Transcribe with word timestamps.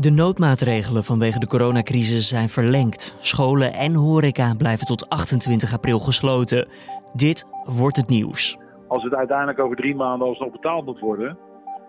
De 0.00 0.10
noodmaatregelen 0.10 1.04
vanwege 1.04 1.38
de 1.38 1.46
coronacrisis 1.46 2.28
zijn 2.28 2.48
verlengd. 2.48 3.16
Scholen 3.18 3.72
en 3.72 3.94
horeca 3.94 4.54
blijven 4.58 4.86
tot 4.86 5.08
28 5.08 5.72
april 5.72 5.98
gesloten. 5.98 6.68
Dit 7.12 7.46
wordt 7.64 7.96
het 7.96 8.08
nieuws. 8.08 8.58
Als 8.88 9.02
het 9.02 9.14
uiteindelijk 9.14 9.58
over 9.58 9.76
drie 9.76 9.94
maanden 9.94 10.28
alsnog 10.28 10.50
betaald 10.52 10.84
moet 10.84 11.00
worden, 11.00 11.38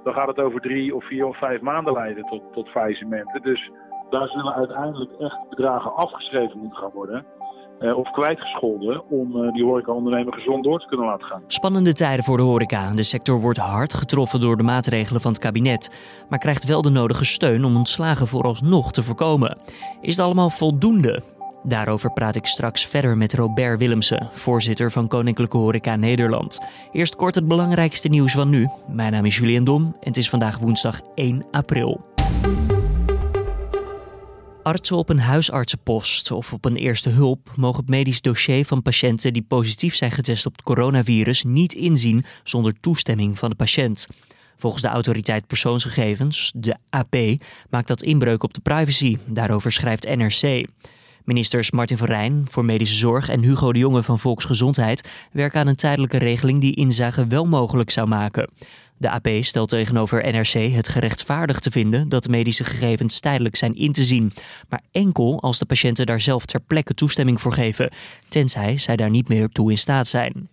dan 0.03 0.13
gaat 0.13 0.27
het 0.27 0.39
over 0.39 0.61
drie 0.61 0.95
of 0.95 1.07
vier 1.07 1.25
of 1.25 1.37
vijf 1.37 1.61
maanden 1.61 1.93
leiden 1.93 2.25
tot, 2.25 2.41
tot 2.53 2.69
faillissementen. 2.69 3.41
Dus 3.41 3.71
daar 4.09 4.27
zullen 4.27 4.53
uiteindelijk 4.53 5.11
echt 5.11 5.49
bedragen 5.49 5.95
afgeschreven 5.95 6.59
moeten 6.59 6.77
gaan 6.77 6.91
worden. 6.93 7.25
Uh, 7.81 7.97
of 7.97 8.11
kwijtgescholden 8.11 9.03
om 9.09 9.35
uh, 9.35 9.53
die 9.53 9.63
horecaondernemer 9.63 10.33
gezond 10.33 10.63
door 10.63 10.79
te 10.79 10.87
kunnen 10.87 11.05
laten 11.05 11.25
gaan. 11.25 11.41
Spannende 11.47 11.93
tijden 11.93 12.23
voor 12.23 12.37
de 12.37 12.43
horeca. 12.43 12.91
De 12.91 13.03
sector 13.03 13.41
wordt 13.41 13.59
hard 13.59 13.93
getroffen 13.93 14.39
door 14.39 14.57
de 14.57 14.63
maatregelen 14.63 15.21
van 15.21 15.31
het 15.31 15.41
kabinet, 15.41 15.91
maar 16.29 16.39
krijgt 16.39 16.65
wel 16.65 16.81
de 16.81 16.89
nodige 16.89 17.25
steun 17.25 17.65
om 17.65 17.75
ontslagen 17.75 18.27
vooralsnog 18.27 18.91
te 18.91 19.03
voorkomen. 19.03 19.57
Is 20.01 20.15
het 20.15 20.25
allemaal 20.25 20.49
voldoende? 20.49 21.21
Daarover 21.63 22.11
praat 22.11 22.35
ik 22.35 22.45
straks 22.45 22.85
verder 22.85 23.17
met 23.17 23.33
Robert 23.33 23.79
Willemsen, 23.79 24.29
voorzitter 24.31 24.91
van 24.91 25.07
Koninklijke 25.07 25.57
Horeca 25.57 25.95
Nederland. 25.95 26.59
Eerst 26.91 27.15
kort 27.15 27.35
het 27.35 27.47
belangrijkste 27.47 28.07
nieuws 28.07 28.31
van 28.31 28.49
nu. 28.49 28.67
Mijn 28.87 29.11
naam 29.11 29.25
is 29.25 29.37
Julian 29.37 29.63
Dom 29.63 29.83
en 29.83 30.07
het 30.07 30.17
is 30.17 30.29
vandaag 30.29 30.57
woensdag 30.57 30.99
1 31.15 31.45
april. 31.51 32.01
Artsen 34.63 34.97
op 34.97 35.09
een 35.09 35.19
huisartsenpost 35.19 36.31
of 36.31 36.53
op 36.53 36.65
een 36.65 36.75
eerste 36.75 37.09
hulp 37.09 37.51
mogen 37.55 37.79
het 37.79 37.89
medisch 37.89 38.21
dossier 38.21 38.65
van 38.65 38.81
patiënten 38.81 39.33
die 39.33 39.45
positief 39.47 39.95
zijn 39.95 40.11
getest 40.11 40.45
op 40.45 40.51
het 40.51 40.63
coronavirus 40.63 41.43
niet 41.43 41.73
inzien 41.73 42.25
zonder 42.43 42.73
toestemming 42.79 43.39
van 43.39 43.49
de 43.49 43.55
patiënt. 43.55 44.07
Volgens 44.57 44.81
de 44.81 44.87
autoriteit 44.87 45.47
persoonsgegevens, 45.47 46.51
de 46.55 46.75
AP, 46.89 47.15
maakt 47.69 47.87
dat 47.87 48.03
inbreuk 48.03 48.43
op 48.43 48.53
de 48.53 48.61
privacy. 48.61 49.17
Daarover 49.25 49.71
schrijft 49.71 50.15
NRC. 50.15 50.67
Ministers 51.23 51.71
Martin 51.71 51.97
van 51.97 52.07
Rijn 52.07 52.47
voor 52.49 52.65
Medische 52.65 52.95
Zorg 52.95 53.29
en 53.29 53.41
Hugo 53.41 53.73
de 53.73 53.79
Jonge 53.79 54.03
van 54.03 54.19
Volksgezondheid 54.19 55.09
werken 55.31 55.59
aan 55.59 55.67
een 55.67 55.75
tijdelijke 55.75 56.17
regeling 56.17 56.61
die 56.61 56.75
inzage 56.75 57.27
wel 57.27 57.45
mogelijk 57.45 57.89
zou 57.89 58.07
maken. 58.07 58.49
De 59.01 59.09
AP 59.09 59.27
stelt 59.41 59.69
tegenover 59.69 60.31
NRC 60.31 60.73
het 60.73 60.89
gerechtvaardigd 60.89 61.63
te 61.63 61.71
vinden 61.71 62.09
dat 62.09 62.27
medische 62.27 62.63
gegevens 62.63 63.19
tijdelijk 63.19 63.55
zijn 63.55 63.75
in 63.75 63.91
te 63.91 64.03
zien, 64.03 64.33
maar 64.69 64.81
enkel 64.91 65.41
als 65.41 65.59
de 65.59 65.65
patiënten 65.65 66.05
daar 66.05 66.21
zelf 66.21 66.45
ter 66.45 66.59
plekke 66.59 66.93
toestemming 66.93 67.41
voor 67.41 67.53
geven, 67.53 67.91
tenzij 68.29 68.77
zij 68.77 68.95
daar 68.95 69.09
niet 69.09 69.29
meer 69.29 69.49
toe 69.49 69.71
in 69.71 69.77
staat 69.77 70.07
zijn. 70.07 70.49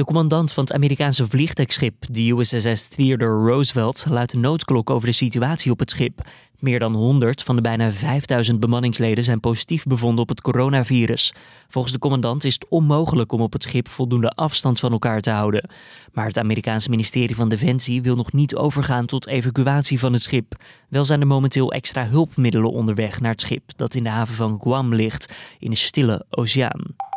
De 0.00 0.06
commandant 0.06 0.52
van 0.52 0.64
het 0.64 0.72
Amerikaanse 0.72 1.28
vliegtuigschip, 1.28 1.94
de 2.10 2.30
USS 2.30 2.86
Theodore 2.86 3.50
Roosevelt, 3.50 4.06
luidt 4.08 4.30
de 4.30 4.38
noodklok 4.38 4.90
over 4.90 5.06
de 5.06 5.14
situatie 5.14 5.70
op 5.70 5.78
het 5.78 5.90
schip. 5.90 6.28
Meer 6.58 6.78
dan 6.78 6.94
100 6.94 7.42
van 7.42 7.56
de 7.56 7.62
bijna 7.62 7.92
5000 7.92 8.60
bemanningsleden 8.60 9.24
zijn 9.24 9.40
positief 9.40 9.84
bevonden 9.84 10.22
op 10.22 10.28
het 10.28 10.40
coronavirus. 10.40 11.34
Volgens 11.68 11.92
de 11.92 11.98
commandant 11.98 12.44
is 12.44 12.54
het 12.54 12.66
onmogelijk 12.68 13.32
om 13.32 13.40
op 13.40 13.52
het 13.52 13.62
schip 13.62 13.88
voldoende 13.88 14.30
afstand 14.30 14.80
van 14.80 14.92
elkaar 14.92 15.20
te 15.20 15.30
houden. 15.30 15.70
Maar 16.12 16.26
het 16.26 16.38
Amerikaanse 16.38 16.90
ministerie 16.90 17.36
van 17.36 17.48
Defensie 17.48 18.02
wil 18.02 18.16
nog 18.16 18.32
niet 18.32 18.56
overgaan 18.56 19.06
tot 19.06 19.26
evacuatie 19.26 19.98
van 19.98 20.12
het 20.12 20.22
schip. 20.22 20.54
Wel 20.88 21.04
zijn 21.04 21.20
er 21.20 21.26
momenteel 21.26 21.72
extra 21.72 22.06
hulpmiddelen 22.06 22.72
onderweg 22.72 23.20
naar 23.20 23.30
het 23.30 23.40
schip 23.40 23.62
dat 23.76 23.94
in 23.94 24.02
de 24.02 24.08
haven 24.08 24.34
van 24.34 24.60
Guam 24.62 24.94
ligt, 24.94 25.34
in 25.58 25.70
de 25.70 25.76
stille 25.76 26.24
oceaan. 26.30 27.09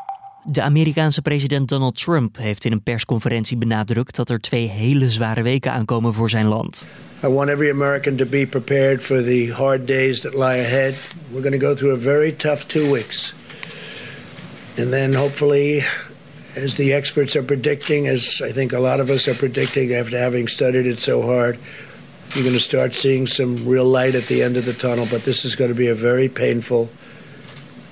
De 0.45 0.61
Amerikaanse 0.61 1.21
president 1.21 1.69
Donald 1.69 1.95
Trump 1.95 2.37
heeft 2.37 2.65
in 2.65 2.71
een 2.71 2.83
persconferentie 2.83 3.57
benadrukt 3.57 4.15
dat 4.15 4.29
er 4.29 4.41
twee 4.41 4.67
hele 4.67 5.09
zware 5.09 5.41
weken 5.41 5.71
aankomen 5.71 6.13
voor 6.13 6.29
zijn 6.29 6.47
land. 6.47 6.85
I 7.23 7.27
want 7.27 7.49
every 7.49 7.69
American 7.69 8.15
to 8.15 8.25
be 8.25 8.47
prepared 8.47 9.01
for 9.01 9.23
the 9.23 9.51
hard 9.53 9.87
days 9.87 10.21
that 10.21 10.33
lie 10.33 10.59
ahead. 10.59 10.95
We're 11.31 11.41
going 11.41 11.59
to 11.59 11.67
go 11.67 11.75
through 11.75 11.95
a 11.95 12.01
very 12.01 12.35
tough 12.35 12.65
two 12.65 12.91
weeks. 12.91 13.35
And 14.77 14.89
then 14.89 15.13
hopefully 15.13 15.83
as 16.63 16.75
the 16.75 16.93
experts 16.93 17.35
are 17.35 17.45
predicting 17.45 18.07
as 18.07 18.41
I 18.41 18.51
think 18.51 18.73
a 18.73 18.79
lot 18.79 18.99
of 18.99 19.09
us 19.09 19.27
are 19.27 19.37
predicting 19.37 19.93
after 19.93 20.17
having 20.17 20.49
studied 20.49 20.85
it 20.85 20.99
so 20.99 21.21
hard, 21.21 21.57
you're 22.33 22.43
going 22.43 22.57
to 22.57 22.63
start 22.63 22.93
seeing 22.93 23.27
some 23.27 23.69
real 23.69 24.01
light 24.01 24.15
at 24.15 24.27
the 24.27 24.43
end 24.43 24.57
of 24.57 24.65
the 24.65 24.73
tunnel, 24.73 25.05
but 25.09 25.23
this 25.23 25.45
is 25.45 25.55
going 25.55 25.71
to 25.71 25.77
be 25.77 25.91
a 25.91 25.95
very 25.95 26.27
painful 26.27 26.89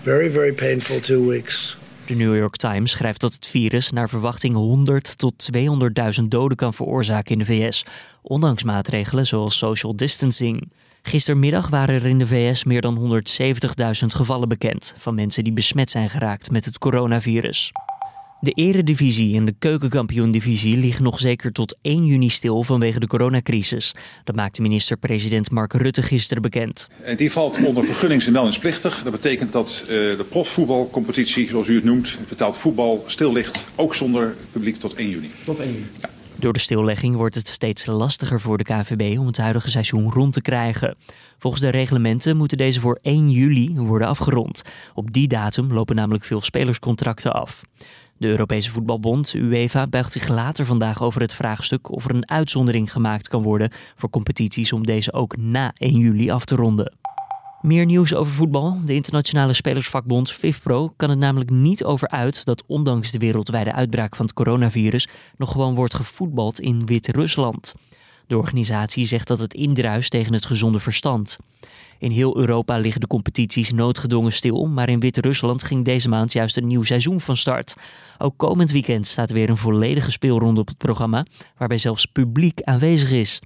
very 0.03 0.29
very 0.29 0.51
painful 0.51 0.99
two 0.99 1.27
weeks. 1.27 1.75
De 2.05 2.15
New 2.15 2.35
York 2.37 2.55
Times 2.55 2.91
schrijft 2.91 3.21
dat 3.21 3.33
het 3.33 3.47
virus 3.47 3.91
naar 3.91 4.09
verwachting 4.09 4.55
100 4.55 5.17
tot 5.17 5.49
200.000 5.57 6.23
doden 6.27 6.57
kan 6.57 6.73
veroorzaken 6.73 7.31
in 7.31 7.39
de 7.39 7.45
VS, 7.45 7.85
ondanks 8.21 8.63
maatregelen 8.63 9.27
zoals 9.27 9.57
social 9.57 9.95
distancing. 9.95 10.71
Gistermiddag 11.01 11.69
waren 11.69 11.95
er 11.95 12.05
in 12.05 12.17
de 12.17 12.27
VS 12.27 12.63
meer 12.63 12.81
dan 12.81 13.23
170.000 14.01 14.05
gevallen 14.07 14.49
bekend 14.49 14.95
van 14.97 15.15
mensen 15.15 15.43
die 15.43 15.53
besmet 15.53 15.89
zijn 15.89 16.09
geraakt 16.09 16.51
met 16.51 16.65
het 16.65 16.77
coronavirus. 16.77 17.71
De 18.43 18.51
eredivisie 18.51 19.37
en 19.37 19.45
de 19.45 19.55
keukenkampioendivisie 19.59 20.77
liggen 20.77 21.03
nog 21.03 21.19
zeker 21.19 21.51
tot 21.51 21.77
1 21.81 22.05
juni 22.05 22.29
stil 22.29 22.63
vanwege 22.63 22.99
de 22.99 23.07
coronacrisis. 23.07 23.95
Dat 24.23 24.35
maakte 24.35 24.61
minister-president 24.61 25.51
Mark 25.51 25.73
Rutte 25.73 26.01
gisteren 26.01 26.41
bekend. 26.41 26.89
En 27.03 27.17
die 27.17 27.31
valt 27.31 27.65
onder 27.65 27.85
vergunnings- 27.85 28.25
en 28.25 28.31
meldingsplichtig. 28.31 29.03
Dat 29.03 29.11
betekent 29.11 29.51
dat 29.51 29.81
uh, 29.81 29.87
de 29.87 30.25
profvoetbalcompetitie, 30.29 31.47
zoals 31.47 31.67
u 31.67 31.75
het 31.75 31.83
noemt, 31.83 32.17
betaald 32.29 32.57
voetbal, 32.57 33.03
stil 33.07 33.33
ligt. 33.33 33.65
Ook 33.75 33.95
zonder 33.95 34.35
publiek 34.51 34.75
tot 34.75 34.93
1 34.93 35.09
juni. 35.09 35.31
Tot 35.45 35.59
1 35.59 35.71
juni. 35.71 35.85
Ja. 36.01 36.09
Door 36.35 36.53
de 36.53 36.59
stillegging 36.59 37.15
wordt 37.15 37.35
het 37.35 37.47
steeds 37.47 37.85
lastiger 37.85 38.41
voor 38.41 38.57
de 38.57 38.63
KNVB 38.63 39.19
om 39.19 39.25
het 39.25 39.37
huidige 39.37 39.69
seizoen 39.69 40.11
rond 40.11 40.33
te 40.33 40.41
krijgen. 40.41 40.95
Volgens 41.37 41.61
de 41.61 41.69
reglementen 41.69 42.37
moeten 42.37 42.57
deze 42.57 42.79
voor 42.79 42.99
1 43.01 43.29
juli 43.29 43.73
worden 43.75 44.07
afgerond. 44.07 44.61
Op 44.93 45.11
die 45.13 45.27
datum 45.27 45.73
lopen 45.73 45.95
namelijk 45.95 46.23
veel 46.23 46.41
spelerscontracten 46.41 47.33
af. 47.33 47.61
De 48.21 48.27
Europese 48.27 48.71
Voetbalbond, 48.71 49.33
UEFA, 49.33 49.87
buigt 49.87 50.11
zich 50.11 50.27
later 50.27 50.65
vandaag 50.65 51.03
over 51.03 51.21
het 51.21 51.33
vraagstuk 51.33 51.91
of 51.91 52.05
er 52.05 52.15
een 52.15 52.29
uitzondering 52.29 52.91
gemaakt 52.91 53.27
kan 53.27 53.43
worden 53.43 53.69
voor 53.95 54.09
competities 54.09 54.73
om 54.73 54.85
deze 54.85 55.13
ook 55.13 55.37
na 55.37 55.73
1 55.77 55.97
juli 55.97 56.29
af 56.29 56.45
te 56.45 56.55
ronden. 56.55 56.93
Meer 57.61 57.85
nieuws 57.85 58.13
over 58.13 58.33
voetbal. 58.33 58.77
De 58.85 58.93
internationale 58.93 59.53
spelersvakbond 59.53 60.31
FIFPro 60.31 60.93
kan 60.95 61.09
het 61.09 61.19
namelijk 61.19 61.49
niet 61.49 61.83
over 61.83 62.07
uit 62.07 62.45
dat 62.45 62.63
ondanks 62.67 63.11
de 63.11 63.17
wereldwijde 63.17 63.73
uitbraak 63.73 64.15
van 64.15 64.25
het 64.25 64.33
coronavirus 64.33 65.07
nog 65.37 65.51
gewoon 65.51 65.75
wordt 65.75 65.93
gevoetbald 65.93 66.59
in 66.59 66.85
Wit-Rusland. 66.85 67.73
De 68.27 68.37
organisatie 68.37 69.05
zegt 69.05 69.27
dat 69.27 69.39
het 69.39 69.53
indruist 69.53 70.11
tegen 70.11 70.33
het 70.33 70.45
gezonde 70.45 70.79
verstand. 70.79 71.37
In 71.99 72.11
heel 72.11 72.37
Europa 72.37 72.77
liggen 72.77 73.01
de 73.01 73.07
competities 73.07 73.71
noodgedwongen 73.71 74.31
stil, 74.31 74.65
maar 74.65 74.89
in 74.89 74.99
Wit-Rusland 74.99 75.63
ging 75.63 75.85
deze 75.85 76.09
maand 76.09 76.33
juist 76.33 76.57
een 76.57 76.67
nieuw 76.67 76.83
seizoen 76.83 77.21
van 77.21 77.37
start. 77.37 77.75
Ook 78.17 78.33
komend 78.37 78.71
weekend 78.71 79.07
staat 79.07 79.31
weer 79.31 79.49
een 79.49 79.57
volledige 79.57 80.11
speelronde 80.11 80.59
op 80.59 80.67
het 80.67 80.77
programma, 80.77 81.25
waarbij 81.57 81.77
zelfs 81.77 82.05
publiek 82.05 82.61
aanwezig 82.61 83.11
is. 83.11 83.41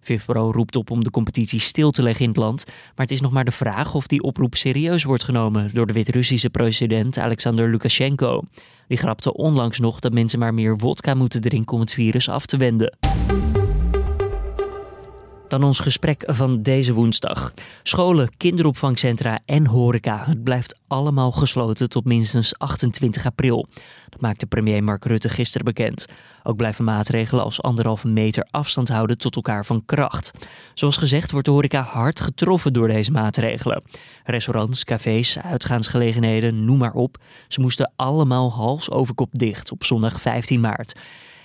Vivpro 0.00 0.50
roept 0.50 0.76
op 0.76 0.90
om 0.90 1.04
de 1.04 1.10
competitie 1.10 1.60
stil 1.60 1.90
te 1.90 2.02
leggen 2.02 2.22
in 2.22 2.30
het 2.30 2.38
land, 2.38 2.64
maar 2.66 3.06
het 3.06 3.10
is 3.10 3.20
nog 3.20 3.32
maar 3.32 3.44
de 3.44 3.50
vraag 3.50 3.94
of 3.94 4.06
die 4.06 4.22
oproep 4.22 4.54
serieus 4.54 5.04
wordt 5.04 5.24
genomen 5.24 5.70
door 5.72 5.86
de 5.86 5.92
Wit-Russische 5.92 6.50
president 6.50 7.18
Alexander 7.18 7.70
Lukashenko. 7.70 8.42
Die 8.88 8.98
grapte 8.98 9.34
onlangs 9.34 9.78
nog 9.78 10.00
dat 10.00 10.12
mensen 10.12 10.38
maar 10.38 10.54
meer 10.54 10.76
wodka 10.76 11.14
moeten 11.14 11.40
drinken 11.40 11.74
om 11.74 11.80
het 11.80 11.94
virus 11.94 12.28
af 12.28 12.46
te 12.46 12.56
wenden. 12.56 12.96
Dan 15.52 15.64
ons 15.64 15.78
gesprek 15.78 16.24
van 16.26 16.62
deze 16.62 16.92
woensdag. 16.92 17.52
Scholen, 17.82 18.36
kinderopvangcentra 18.36 19.40
en 19.44 19.66
horeca. 19.66 20.24
Het 20.24 20.42
blijft 20.42 20.80
allemaal 20.86 21.32
gesloten 21.32 21.88
tot 21.88 22.04
minstens 22.04 22.58
28 22.58 23.26
april. 23.26 23.66
Dat 24.08 24.20
maakte 24.20 24.46
premier 24.46 24.84
Mark 24.84 25.04
Rutte 25.04 25.28
gisteren 25.28 25.64
bekend. 25.64 26.06
Ook 26.42 26.56
blijven 26.56 26.84
maatregelen 26.84 27.44
als 27.44 27.62
anderhalve 27.62 28.08
meter 28.08 28.46
afstand 28.50 28.88
houden 28.88 29.18
tot 29.18 29.36
elkaar 29.36 29.64
van 29.64 29.84
kracht. 29.84 30.30
Zoals 30.74 30.96
gezegd 30.96 31.30
wordt 31.30 31.46
de 31.46 31.52
horeca 31.52 31.82
hard 31.82 32.20
getroffen 32.20 32.72
door 32.72 32.88
deze 32.88 33.10
maatregelen. 33.10 33.82
Restaurants, 34.24 34.84
cafés, 34.84 35.38
uitgaansgelegenheden, 35.38 36.64
noem 36.64 36.78
maar 36.78 36.94
op. 36.94 37.16
Ze 37.48 37.60
moesten 37.60 37.92
allemaal 37.96 38.52
hals 38.52 38.90
over 38.90 39.14
kop 39.14 39.34
dicht 39.34 39.72
op 39.72 39.84
zondag 39.84 40.20
15 40.20 40.60
maart. 40.60 40.98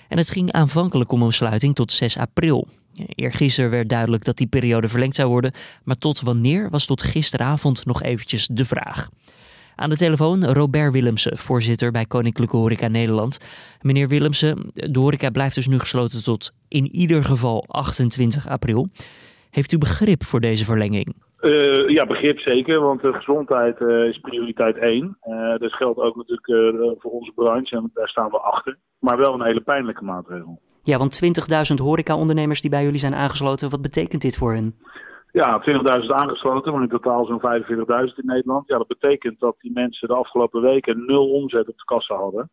En 0.08 0.18
het 0.18 0.30
ging 0.30 0.52
aanvankelijk 0.52 1.12
om 1.12 1.22
een 1.22 1.32
sluiting 1.32 1.74
tot 1.74 1.92
6 1.92 2.18
april. 2.18 2.68
Eergisteren 3.06 3.70
werd 3.70 3.88
duidelijk 3.88 4.24
dat 4.24 4.36
die 4.36 4.46
periode 4.46 4.88
verlengd 4.88 5.14
zou 5.14 5.28
worden, 5.28 5.52
maar 5.84 5.98
tot 5.98 6.20
wanneer 6.20 6.70
was 6.70 6.86
tot 6.86 7.02
gisteravond 7.02 7.86
nog 7.86 8.02
eventjes 8.02 8.46
de 8.46 8.64
vraag. 8.64 9.08
Aan 9.76 9.90
de 9.90 9.96
telefoon 9.96 10.44
Robert 10.44 10.92
Willemsen, 10.92 11.36
voorzitter 11.36 11.90
bij 11.90 12.04
Koninklijke 12.04 12.56
Horeca 12.56 12.88
Nederland. 12.88 13.38
Meneer 13.80 14.08
Willemsen, 14.08 14.56
de 14.72 14.98
horeca 14.98 15.30
blijft 15.30 15.54
dus 15.54 15.68
nu 15.68 15.78
gesloten 15.78 16.24
tot 16.24 16.52
in 16.68 16.88
ieder 16.92 17.24
geval 17.24 17.64
28 17.68 18.48
april. 18.48 18.88
Heeft 19.50 19.72
u 19.72 19.78
begrip 19.78 20.24
voor 20.24 20.40
deze 20.40 20.64
verlenging? 20.64 21.14
Uh, 21.40 21.88
ja, 21.88 22.06
begrip 22.06 22.38
zeker, 22.38 22.80
want 22.80 23.00
de 23.00 23.12
gezondheid 23.12 23.80
uh, 23.80 24.08
is 24.08 24.18
prioriteit 24.18 24.76
één. 24.76 25.18
Uh, 25.28 25.58
dat 25.58 25.72
geldt 25.72 25.98
ook 25.98 26.16
natuurlijk 26.16 26.46
voor 27.00 27.10
onze 27.10 27.32
branche 27.34 27.76
en 27.76 27.90
daar 27.94 28.08
staan 28.08 28.30
we 28.30 28.38
achter. 28.38 28.76
Maar 28.98 29.16
wel 29.16 29.34
een 29.34 29.46
hele 29.46 29.60
pijnlijke 29.60 30.04
maatregel. 30.04 30.60
Ja, 30.90 30.98
want 30.98 31.20
20.000 31.70 31.84
horecaondernemers 31.84 32.60
die 32.60 32.70
bij 32.70 32.82
jullie 32.82 32.98
zijn 32.98 33.14
aangesloten, 33.14 33.70
wat 33.70 33.82
betekent 33.82 34.22
dit 34.22 34.36
voor 34.36 34.52
hen? 34.52 34.74
Ja, 35.32 35.62
20.000 36.00 36.06
aangesloten, 36.06 36.72
maar 36.72 36.82
in 36.82 36.88
totaal 36.88 37.24
zo'n 37.24 37.40
45.000 37.40 38.14
in 38.16 38.26
Nederland. 38.26 38.68
Ja, 38.68 38.78
dat 38.78 38.86
betekent 38.86 39.40
dat 39.40 39.56
die 39.58 39.72
mensen 39.72 40.08
de 40.08 40.14
afgelopen 40.14 40.60
weken 40.60 41.06
nul 41.06 41.30
omzet 41.30 41.68
op 41.68 41.76
de 41.76 41.84
kassa 41.84 42.14
hadden. 42.14 42.50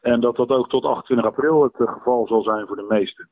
En 0.00 0.20
dat 0.20 0.36
dat 0.36 0.48
ook 0.48 0.68
tot 0.68 0.84
28 0.84 1.26
april 1.26 1.62
het 1.62 1.78
uh, 1.78 1.92
geval 1.92 2.26
zal 2.26 2.42
zijn 2.42 2.66
voor 2.66 2.76
de 2.76 2.86
meesten. 2.88 3.28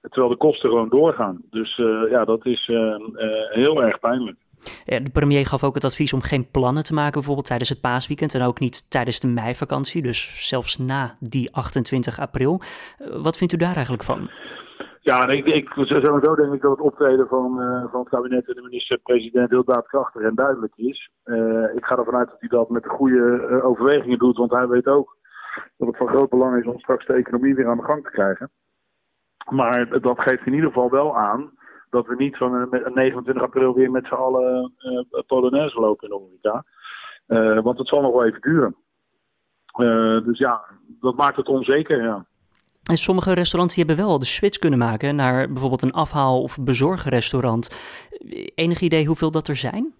Terwijl 0.00 0.28
de 0.28 0.36
kosten 0.36 0.68
gewoon 0.68 0.88
doorgaan. 0.88 1.42
Dus 1.50 1.78
uh, 1.78 2.10
ja, 2.10 2.24
dat 2.24 2.46
is 2.46 2.68
uh, 2.68 2.96
heel 3.48 3.82
erg 3.82 3.98
pijnlijk. 3.98 4.36
De 4.84 5.10
premier 5.12 5.46
gaf 5.46 5.64
ook 5.64 5.74
het 5.74 5.84
advies 5.84 6.12
om 6.12 6.20
geen 6.20 6.50
plannen 6.50 6.84
te 6.84 6.94
maken, 6.94 7.12
bijvoorbeeld 7.12 7.46
tijdens 7.46 7.68
het 7.68 7.80
paasweekend 7.80 8.34
en 8.34 8.42
ook 8.42 8.60
niet 8.60 8.90
tijdens 8.90 9.20
de 9.20 9.28
meivakantie, 9.28 10.02
dus 10.02 10.48
zelfs 10.48 10.78
na 10.78 11.16
die 11.20 11.54
28 11.54 12.18
april. 12.18 12.60
Wat 13.22 13.36
vindt 13.36 13.52
u 13.52 13.56
daar 13.56 13.74
eigenlijk 13.74 14.02
van? 14.02 14.30
Ja, 15.00 15.28
ik, 15.28 15.46
ik, 15.46 15.68
sowieso 15.68 16.34
denk 16.34 16.52
ik 16.52 16.60
dat 16.60 16.70
het 16.70 16.80
optreden 16.80 17.28
van, 17.28 17.60
uh, 17.60 17.90
van 17.90 18.00
het 18.00 18.08
kabinet 18.08 18.48
en 18.48 18.54
de 18.54 18.62
minister-president 18.62 19.50
heel 19.50 19.64
daadkrachtig 19.64 20.22
en 20.22 20.34
duidelijk 20.34 20.72
is. 20.76 21.10
Uh, 21.24 21.74
ik 21.74 21.84
ga 21.84 21.96
ervan 21.96 22.16
uit 22.16 22.28
dat 22.28 22.40
hij 22.40 22.48
dat 22.48 22.70
met 22.70 22.82
de 22.82 22.88
goede 22.88 23.60
overwegingen 23.62 24.18
doet, 24.18 24.36
want 24.36 24.50
hij 24.50 24.68
weet 24.68 24.86
ook 24.86 25.16
dat 25.76 25.88
het 25.88 25.96
van 25.96 26.08
groot 26.08 26.30
belang 26.30 26.60
is 26.60 26.66
om 26.66 26.78
straks 26.78 27.06
de 27.06 27.12
economie 27.12 27.54
weer 27.54 27.68
aan 27.68 27.76
de 27.76 27.84
gang 27.84 28.04
te 28.04 28.10
krijgen. 28.10 28.50
Maar 29.50 30.00
dat 30.00 30.20
geeft 30.20 30.46
in 30.46 30.54
ieder 30.54 30.68
geval 30.68 30.90
wel 30.90 31.16
aan 31.16 31.50
dat 31.90 32.06
we 32.06 32.14
niet 32.16 32.36
van 32.36 32.68
29 32.94 33.42
april 33.42 33.74
weer 33.74 33.90
met 33.90 34.06
z'n 34.06 34.14
allen 34.14 34.72
uh, 34.78 35.20
Polonaise 35.26 35.80
lopen 35.80 36.08
in 36.08 36.14
de 36.14 36.22
horeca. 36.22 36.64
want 37.62 37.78
het 37.78 37.88
zal 37.88 38.00
nog 38.00 38.12
wel 38.12 38.24
even 38.24 38.40
duren. 38.40 38.76
dus 40.24 40.38
ja, 40.38 40.64
dat 41.00 41.16
maakt 41.16 41.36
het 41.36 41.48
onzeker, 41.48 42.02
ja. 42.02 42.26
En 42.90 42.96
sommige 42.96 43.32
restaurants 43.32 43.74
die 43.74 43.84
hebben 43.84 44.04
wel 44.04 44.18
de 44.18 44.24
switch 44.24 44.58
kunnen 44.58 44.78
maken 44.78 45.16
naar 45.16 45.46
bijvoorbeeld 45.46 45.82
een 45.82 45.92
afhaal- 45.92 46.42
of 46.42 46.58
bezorgrestaurant. 46.60 47.68
Enig 48.54 48.80
idee 48.80 49.06
hoeveel 49.06 49.30
dat 49.30 49.48
er 49.48 49.56
zijn? 49.56 49.94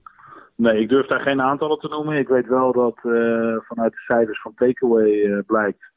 Nee, 0.57 0.81
ik 0.81 0.89
durf 0.89 1.07
daar 1.07 1.21
geen 1.21 1.41
aantallen 1.41 1.79
te 1.79 1.89
noemen. 1.89 2.19
Ik 2.19 2.29
weet 2.29 2.47
wel 2.47 2.73
dat 2.73 2.97
uh, 2.97 3.57
vanuit 3.61 3.93
de 3.93 3.99
cijfers 4.07 4.41
van 4.41 4.55
Takeaway 4.55 5.11
uh, 5.11 5.39
blijkt, 5.47 5.91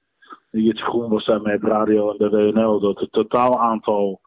iets 0.52 0.84
groen 0.84 1.10
was 1.10 1.26
daar 1.26 1.42
met 1.42 1.64
radio 1.64 2.12
en 2.12 2.18
de 2.18 2.30
WNL, 2.30 2.80
dat 2.80 3.00
het 3.00 3.12
totaal 3.12 3.60
aantal 3.60 4.22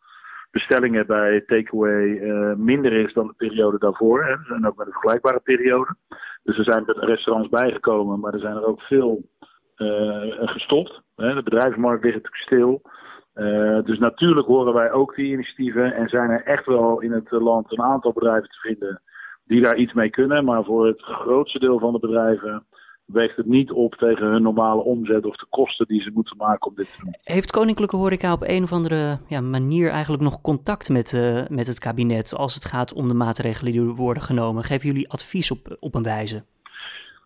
bestellingen 0.53 1.07
bij 1.07 1.41
Takeaway 1.41 2.07
uh, 2.07 2.55
minder 2.55 2.93
is 2.93 3.13
dan 3.13 3.27
de 3.27 3.35
periode 3.37 3.79
daarvoor. 3.79 4.25
Hè. 4.25 4.55
En 4.55 4.67
ook 4.67 4.77
met 4.77 4.87
een 4.87 4.93
vergelijkbare 4.93 5.41
periode. 5.41 5.95
Dus 6.43 6.59
er 6.59 6.65
zijn 6.65 6.85
restaurants 6.87 7.49
bijgekomen, 7.49 8.21
maar 8.21 8.35
er 8.35 8.41
zijn 8.41 8.57
er 8.57 8.67
ook 8.67 8.81
veel 8.81 9.23
gestopt. 10.41 11.01
De 11.15 11.41
bedrijfsmarkt 11.45 12.05
ligt 12.05 12.15
natuurlijk 12.15 12.43
stil. 12.43 12.83
Uh, 13.35 13.83
dus 13.85 13.99
natuurlijk 13.99 14.47
horen 14.47 14.75
wij 14.75 14.93
ook 14.93 15.15
die 15.15 15.33
initiatieven 15.33 15.95
en 15.95 16.09
zijn 16.09 16.31
er 16.31 16.45
echt 16.45 16.67
wel 16.67 17.01
in 17.01 17.13
het 17.13 17.31
land 17.31 17.73
een 17.73 17.83
aantal 17.83 18.13
bedrijven 18.13 18.49
te 18.49 18.59
vinden 18.61 19.03
die 19.45 19.63
daar 19.63 19.77
iets 19.77 19.93
mee 19.93 20.11
kunnen. 20.11 20.45
Maar 20.45 20.65
voor 20.65 20.87
het 20.87 21.03
grootste 21.03 21.59
deel 21.59 21.79
van 21.79 21.93
de 21.93 21.99
bedrijven 21.99 22.67
weegt 23.13 23.37
het 23.37 23.47
niet 23.47 23.71
op 23.71 23.95
tegen 23.95 24.27
hun 24.27 24.43
normale 24.43 24.83
omzet 24.83 25.27
of 25.27 25.37
de 25.37 25.47
kosten 25.51 25.87
die 25.87 26.03
ze 26.03 26.11
moeten 26.15 26.37
maken 26.37 26.71
om 26.71 26.75
dit 26.75 26.93
te 26.93 27.05
doen. 27.05 27.15
Heeft 27.23 27.51
Koninklijke 27.51 27.97
Horeca 27.97 28.33
op 28.33 28.43
een 28.43 28.63
of 28.63 28.73
andere 28.73 29.19
ja, 29.29 29.41
manier 29.41 29.91
eigenlijk 29.91 30.23
nog 30.23 30.41
contact 30.41 30.89
met, 30.89 31.13
uh, 31.13 31.41
met 31.49 31.67
het 31.67 31.79
kabinet 31.79 32.35
als 32.37 32.55
het 32.55 32.65
gaat 32.65 32.95
om 32.95 33.09
de 33.09 33.15
maatregelen 33.15 33.73
die 33.73 33.83
worden 33.83 34.23
genomen? 34.23 34.65
Geven 34.65 34.89
jullie 34.89 35.11
advies 35.11 35.51
op, 35.51 35.77
op 35.81 35.95
een 35.95 36.03
wijze? 36.03 36.45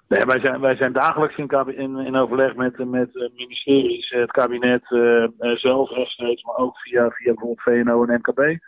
Nee, 0.09 0.25
wij 0.27 0.41
zijn, 0.41 0.61
wij 0.61 0.77
zijn 0.77 0.93
dagelijks 0.93 1.37
in, 1.37 1.77
in, 1.77 1.97
in 1.97 2.17
overleg 2.17 2.55
met, 2.55 2.85
met 2.85 3.31
ministeries, 3.37 4.11
het 4.11 4.31
kabinet 4.31 4.91
uh, 4.91 5.25
zelf 5.55 5.91
rechtstreeks, 5.91 6.43
maar 6.43 6.57
ook 6.57 6.79
via, 6.79 7.11
via 7.11 7.33
bijvoorbeeld 7.33 7.63
VNO 7.63 8.05
en 8.05 8.15
MKB. 8.15 8.59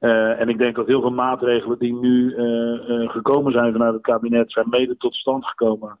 Uh, 0.00 0.40
en 0.40 0.48
ik 0.48 0.58
denk 0.58 0.76
dat 0.76 0.86
heel 0.86 1.00
veel 1.00 1.10
maatregelen 1.10 1.78
die 1.78 1.94
nu 1.94 2.34
uh, 2.34 3.10
gekomen 3.10 3.52
zijn 3.52 3.72
vanuit 3.72 3.92
het 3.94 4.02
kabinet, 4.02 4.52
zijn 4.52 4.68
mede 4.68 4.96
tot 4.96 5.14
stand 5.14 5.46
gekomen 5.46 5.98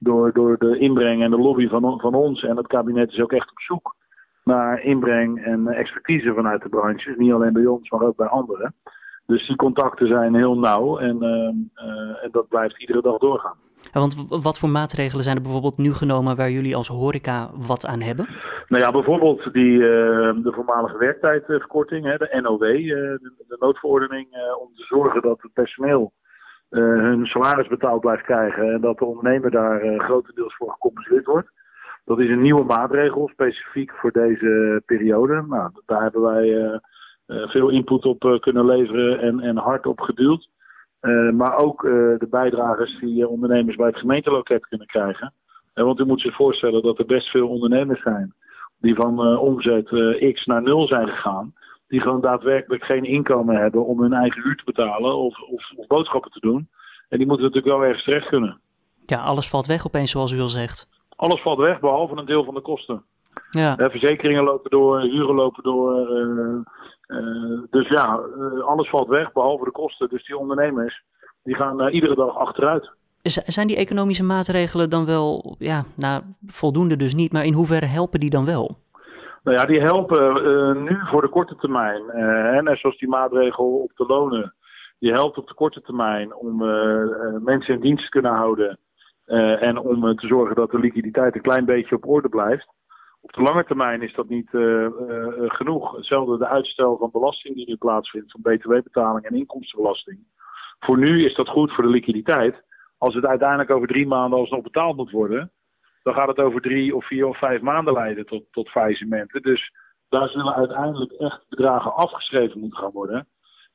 door, 0.00 0.32
door 0.32 0.58
de 0.58 0.78
inbreng 0.78 1.22
en 1.22 1.30
de 1.30 1.38
lobby 1.38 1.68
van, 1.68 2.00
van 2.00 2.14
ons. 2.14 2.42
En 2.42 2.56
het 2.56 2.66
kabinet 2.66 3.12
is 3.12 3.20
ook 3.20 3.32
echt 3.32 3.50
op 3.50 3.60
zoek 3.60 3.94
naar 4.44 4.82
inbreng 4.82 5.44
en 5.44 5.68
expertise 5.68 6.34
vanuit 6.34 6.62
de 6.62 6.68
branche. 6.68 7.14
Niet 7.16 7.32
alleen 7.32 7.52
bij 7.52 7.66
ons, 7.66 7.90
maar 7.90 8.02
ook 8.02 8.16
bij 8.16 8.28
anderen. 8.28 8.74
Dus 9.26 9.46
die 9.46 9.56
contacten 9.56 10.06
zijn 10.06 10.34
heel 10.34 10.58
nauw 10.58 10.98
en, 10.98 11.22
en 12.22 12.28
dat 12.30 12.48
blijft 12.48 12.80
iedere 12.80 13.02
dag 13.02 13.18
doorgaan. 13.18 13.56
Ja, 13.92 14.00
want 14.00 14.26
wat 14.28 14.58
voor 14.58 14.68
maatregelen 14.68 15.24
zijn 15.24 15.36
er 15.36 15.42
bijvoorbeeld 15.42 15.76
nu 15.76 15.92
genomen 15.92 16.36
waar 16.36 16.50
jullie 16.50 16.76
als 16.76 16.88
horeca 16.88 17.50
wat 17.66 17.86
aan 17.86 18.00
hebben? 18.00 18.28
Nou 18.68 18.82
ja, 18.82 18.90
bijvoorbeeld 18.90 19.52
die, 19.52 19.78
uh, 19.78 19.86
de 20.42 20.52
voormalige 20.54 20.98
werktijdverkorting, 20.98 22.04
hè, 22.04 22.16
de 22.16 22.38
NOW, 22.42 22.62
uh, 22.62 22.88
de, 22.88 23.44
de, 23.48 23.56
noodverordening, 23.58 24.26
uh, 24.32 24.60
om 24.60 24.68
te 24.74 24.82
zorgen 24.82 25.22
dat 25.22 25.42
het 25.42 25.52
personeel 25.52 26.12
hun 26.70 27.26
salaris 27.26 27.68
betaald 27.68 28.00
blijft 28.00 28.24
krijgen 28.24 28.72
en 28.72 28.80
dat 28.80 28.98
de 28.98 29.04
ondernemer 29.04 29.50
daar 29.50 30.00
grotendeels 30.00 30.56
voor 30.56 30.70
gecompenseerd 30.70 31.26
wordt. 31.26 31.50
Dat 32.04 32.20
is 32.20 32.30
een 32.30 32.42
nieuwe 32.42 32.64
maatregel, 32.64 33.28
specifiek 33.28 33.92
voor 33.92 34.10
deze 34.10 34.82
periode. 34.86 35.44
Nou, 35.48 35.70
daar 35.86 36.02
hebben 36.02 36.22
wij 36.22 36.80
veel 37.26 37.68
input 37.68 38.04
op 38.04 38.38
kunnen 38.40 38.66
leveren 38.66 39.20
en, 39.20 39.40
en 39.40 39.56
hard 39.56 39.86
op 39.86 40.00
geduwd. 40.00 40.48
Maar 41.32 41.56
ook 41.56 41.82
de 42.18 42.26
bijdragers 42.30 43.00
die 43.00 43.28
ondernemers 43.28 43.76
bij 43.76 43.86
het 43.86 43.98
gemeenteloket 43.98 44.66
kunnen 44.66 44.86
krijgen. 44.86 45.32
want 45.74 46.00
u 46.00 46.04
moet 46.04 46.20
zich 46.20 46.34
voorstellen 46.34 46.82
dat 46.82 46.98
er 46.98 47.06
best 47.06 47.30
veel 47.30 47.48
ondernemers 47.48 48.02
zijn 48.02 48.34
die 48.80 48.94
van 48.94 49.38
omzet 49.38 49.88
X 50.32 50.44
naar 50.46 50.62
nul 50.62 50.86
zijn 50.86 51.08
gegaan. 51.08 51.52
Die 51.90 52.00
gewoon 52.00 52.20
daadwerkelijk 52.20 52.84
geen 52.84 53.04
inkomen 53.04 53.56
hebben 53.56 53.86
om 53.86 54.00
hun 54.00 54.12
eigen 54.12 54.42
huur 54.42 54.56
te 54.56 54.64
betalen 54.64 55.16
of, 55.16 55.40
of, 55.40 55.72
of 55.76 55.86
boodschappen 55.86 56.30
te 56.30 56.40
doen. 56.40 56.68
En 57.08 57.18
die 57.18 57.26
moeten 57.26 57.46
natuurlijk 57.46 57.74
wel 57.74 57.84
ergens 57.84 58.04
terecht 58.04 58.28
kunnen. 58.28 58.60
Ja, 59.06 59.22
alles 59.22 59.48
valt 59.48 59.66
weg 59.66 59.86
opeens 59.86 60.10
zoals 60.10 60.32
u 60.32 60.40
al 60.40 60.48
zegt. 60.48 60.88
Alles 61.16 61.42
valt 61.42 61.58
weg, 61.58 61.80
behalve 61.80 62.16
een 62.16 62.26
deel 62.26 62.44
van 62.44 62.54
de 62.54 62.60
kosten. 62.60 63.02
Ja. 63.50 63.76
verzekeringen 63.76 64.44
lopen 64.44 64.70
door, 64.70 65.00
huren 65.00 65.34
lopen 65.34 65.62
door. 65.62 66.10
Uh, 67.06 67.60
dus 67.70 67.88
ja, 67.88 68.20
uh, 68.36 68.64
alles 68.64 68.88
valt 68.88 69.08
weg 69.08 69.32
behalve 69.32 69.64
de 69.64 69.70
kosten. 69.70 70.08
Dus 70.08 70.26
die 70.26 70.38
ondernemers 70.38 71.02
die 71.42 71.54
gaan 71.54 71.88
iedere 71.88 72.14
dag 72.14 72.36
achteruit. 72.36 72.90
Zijn 73.22 73.66
die 73.66 73.76
economische 73.76 74.24
maatregelen 74.24 74.90
dan 74.90 75.06
wel, 75.06 75.56
ja, 75.58 75.84
nou, 75.96 76.22
voldoende 76.46 76.96
dus 76.96 77.14
niet, 77.14 77.32
maar 77.32 77.44
in 77.44 77.52
hoeverre 77.52 77.86
helpen 77.86 78.20
die 78.20 78.30
dan 78.30 78.44
wel? 78.44 78.76
Nou 79.42 79.56
ja, 79.56 79.64
die 79.64 79.80
helpen 79.80 80.82
nu 80.82 80.98
voor 81.06 81.20
de 81.20 81.28
korte 81.28 81.56
termijn. 81.56 82.10
en 82.10 82.64
net 82.64 82.78
zoals 82.78 82.98
die 82.98 83.08
maatregel 83.08 83.82
op 83.82 83.92
de 83.94 84.06
lonen, 84.06 84.54
die 84.98 85.12
helpt 85.12 85.38
op 85.38 85.48
de 85.48 85.54
korte 85.54 85.80
termijn 85.80 86.34
om 86.34 86.56
mensen 87.44 87.74
in 87.74 87.80
dienst 87.80 88.04
te 88.04 88.10
kunnen 88.10 88.32
houden. 88.32 88.78
en 89.60 89.78
om 89.78 90.16
te 90.16 90.26
zorgen 90.26 90.56
dat 90.56 90.70
de 90.70 90.78
liquiditeit 90.78 91.34
een 91.34 91.42
klein 91.42 91.64
beetje 91.64 91.96
op 91.96 92.08
orde 92.08 92.28
blijft. 92.28 92.68
Op 93.20 93.32
de 93.32 93.40
lange 93.40 93.64
termijn 93.64 94.02
is 94.02 94.14
dat 94.14 94.28
niet 94.28 94.52
uh, 94.52 94.62
uh, 94.62 94.88
genoeg. 95.36 95.96
Hetzelfde 95.96 96.38
de 96.38 96.46
uitstel 96.46 96.96
van 96.96 97.10
belasting 97.10 97.54
die 97.54 97.68
nu 97.68 97.76
plaatsvindt, 97.76 98.32
van 98.32 98.40
btw-betaling 98.42 99.24
en 99.24 99.36
inkomstenbelasting. 99.36 100.18
Voor 100.78 100.98
nu 100.98 101.24
is 101.24 101.34
dat 101.34 101.48
goed 101.48 101.72
voor 101.72 101.84
de 101.84 101.90
liquiditeit. 101.90 102.62
Als 102.98 103.14
het 103.14 103.24
uiteindelijk 103.24 103.70
over 103.70 103.88
drie 103.88 104.06
maanden 104.06 104.38
alsnog 104.38 104.62
betaald 104.62 104.96
moet 104.96 105.10
worden, 105.10 105.50
dan 106.02 106.14
gaat 106.14 106.28
het 106.28 106.38
over 106.38 106.60
drie 106.60 106.96
of 106.96 107.06
vier 107.06 107.26
of 107.26 107.38
vijf 107.38 107.60
maanden 107.60 107.92
leiden 107.92 108.26
tot, 108.26 108.42
tot 108.50 108.68
faillissementen. 108.68 109.42
Dus 109.42 109.72
daar 110.08 110.28
zullen 110.28 110.54
uiteindelijk 110.54 111.12
echt 111.12 111.44
bedragen 111.48 111.94
afgeschreven 111.94 112.60
moeten 112.60 112.78
gaan 112.78 112.92
worden. 112.92 113.26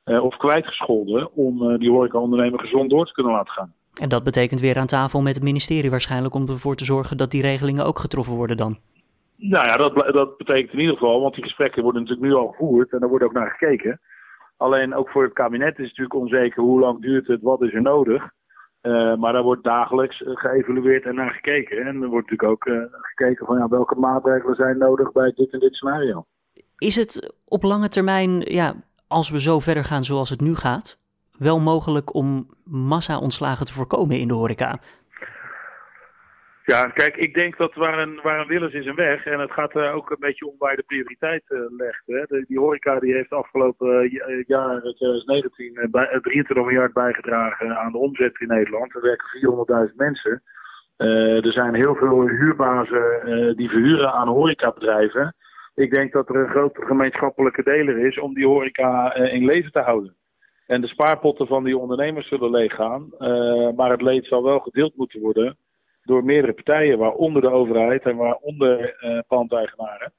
Uh, 0.04 0.24
of 0.24 0.36
kwijtgescholden 0.36 1.32
om 1.32 1.62
uh, 1.62 1.78
die 1.78 1.90
horecaondernemer 1.90 2.60
gezond 2.60 2.90
door 2.90 3.06
te 3.06 3.12
kunnen 3.12 3.32
laten 3.32 3.52
gaan. 3.52 3.74
En 4.00 4.08
dat 4.08 4.24
betekent 4.24 4.60
weer 4.60 4.78
aan 4.78 4.86
tafel 4.86 5.22
met 5.22 5.34
het 5.34 5.44
ministerie 5.44 5.90
waarschijnlijk 5.90 6.34
om 6.34 6.48
ervoor 6.48 6.76
te 6.76 6.84
zorgen 6.84 7.16
dat 7.16 7.30
die 7.30 7.42
regelingen 7.42 7.84
ook 7.84 7.98
getroffen 7.98 8.34
worden 8.34 8.56
dan? 8.56 8.78
Nou 9.36 9.66
ja, 9.66 9.76
dat, 9.76 9.94
dat 10.14 10.36
betekent 10.36 10.72
in 10.72 10.78
ieder 10.78 10.96
geval, 10.96 11.20
want 11.20 11.34
die 11.34 11.44
gesprekken 11.44 11.82
worden 11.82 12.02
natuurlijk 12.02 12.28
nu 12.28 12.34
al 12.34 12.48
gevoerd 12.48 12.92
en 12.92 12.98
daar 12.98 13.08
wordt 13.08 13.24
ook 13.24 13.32
naar 13.32 13.56
gekeken. 13.58 14.00
Alleen 14.56 14.94
ook 14.94 15.10
voor 15.10 15.22
het 15.22 15.32
kabinet 15.32 15.78
is 15.78 15.88
het 15.88 15.98
natuurlijk 15.98 16.14
onzeker 16.14 16.62
hoe 16.62 16.80
lang 16.80 17.00
duurt 17.00 17.26
het, 17.26 17.42
wat 17.42 17.62
is 17.62 17.72
er 17.72 17.82
nodig. 17.82 18.30
Uh, 18.86 19.16
maar 19.16 19.32
daar 19.32 19.42
wordt 19.42 19.64
dagelijks 19.64 20.20
uh, 20.20 20.36
geëvalueerd 20.36 21.04
en 21.04 21.14
naar 21.14 21.30
gekeken. 21.30 21.86
En 21.86 22.02
er 22.02 22.08
wordt 22.08 22.30
natuurlijk 22.30 22.42
ook 22.42 22.66
uh, 22.66 22.82
gekeken 22.90 23.46
van 23.46 23.58
ja, 23.58 23.68
welke 23.68 23.94
maatregelen 23.94 24.54
zijn 24.54 24.78
nodig 24.78 25.12
bij 25.12 25.32
dit 25.34 25.52
en 25.52 25.58
dit 25.58 25.74
scenario. 25.74 26.24
Is 26.78 26.96
het 26.96 27.34
op 27.44 27.62
lange 27.62 27.88
termijn, 27.88 28.40
ja, 28.40 28.74
als 29.06 29.30
we 29.30 29.40
zo 29.40 29.58
verder 29.58 29.84
gaan 29.84 30.04
zoals 30.04 30.30
het 30.30 30.40
nu 30.40 30.54
gaat, 30.54 30.98
wel 31.38 31.60
mogelijk 31.60 32.14
om 32.14 32.46
massa-ontslagen 32.64 33.66
te 33.66 33.72
voorkomen 33.72 34.18
in 34.18 34.28
de 34.28 34.34
horeca? 34.34 34.78
Ja, 36.72 36.84
kijk, 36.86 37.16
ik 37.16 37.34
denk 37.34 37.56
dat 37.56 37.74
waar 37.74 37.98
een, 37.98 38.20
waar 38.22 38.50
is, 38.50 38.86
een 38.86 38.94
weg. 38.94 39.26
En 39.26 39.40
het 39.40 39.52
gaat 39.52 39.74
er 39.74 39.92
ook 39.92 40.10
een 40.10 40.26
beetje 40.26 40.46
om 40.46 40.54
waar 40.58 40.70
je 40.70 40.76
de 40.76 40.82
prioriteit 40.82 41.42
uh, 41.48 41.60
legt. 41.76 42.02
Hè. 42.06 42.22
De, 42.26 42.44
die 42.48 42.58
horeca 42.58 42.98
die 42.98 43.14
heeft 43.14 43.30
afgelopen 43.30 44.04
uh, 44.04 44.44
jaar 44.46 44.80
2019 44.80 45.72
uh, 45.74 45.90
bij, 45.90 46.06
23 46.06 46.56
miljard 46.56 46.92
bijgedragen 46.92 47.76
aan 47.76 47.92
de 47.92 47.98
omzet 47.98 48.40
in 48.40 48.48
Nederland. 48.48 48.94
Er 48.94 49.00
werken 49.00 49.88
400.000 49.88 49.94
mensen. 49.96 50.42
er 50.96 51.52
zijn 51.52 51.74
heel 51.74 51.94
veel 51.94 52.28
huurbazen 52.28 53.56
die 53.56 53.68
verhuren 53.68 54.12
aan 54.12 54.28
horecabedrijven. 54.28 55.34
Ik 55.74 55.92
denk 55.92 56.12
dat 56.12 56.28
er 56.28 56.36
een 56.36 56.50
grote 56.50 56.82
gemeenschappelijke 56.86 57.62
deler 57.62 57.98
is 57.98 58.18
om 58.18 58.34
die 58.34 58.46
horeca 58.46 59.14
in 59.14 59.44
leven 59.44 59.72
te 59.72 59.80
houden. 59.80 60.16
En 60.66 60.80
de 60.80 60.88
spaarpotten 60.88 61.46
van 61.46 61.64
die 61.64 61.78
ondernemers 61.78 62.28
zullen 62.28 62.50
leeggaan. 62.50 63.10
Uh, 63.18 63.70
maar 63.76 63.90
het 63.90 64.02
leed 64.02 64.26
zal 64.26 64.42
wel 64.42 64.58
gedeeld 64.58 64.96
moeten 64.96 65.20
worden 65.20 65.56
door 66.06 66.24
meerdere 66.24 66.52
partijen, 66.52 66.98
waaronder 66.98 67.42
de 67.42 67.50
overheid 67.50 68.02
en 68.02 68.16
waaronder 68.16 68.96
uh, 69.00 69.18
pandeigenaren. 69.28 70.12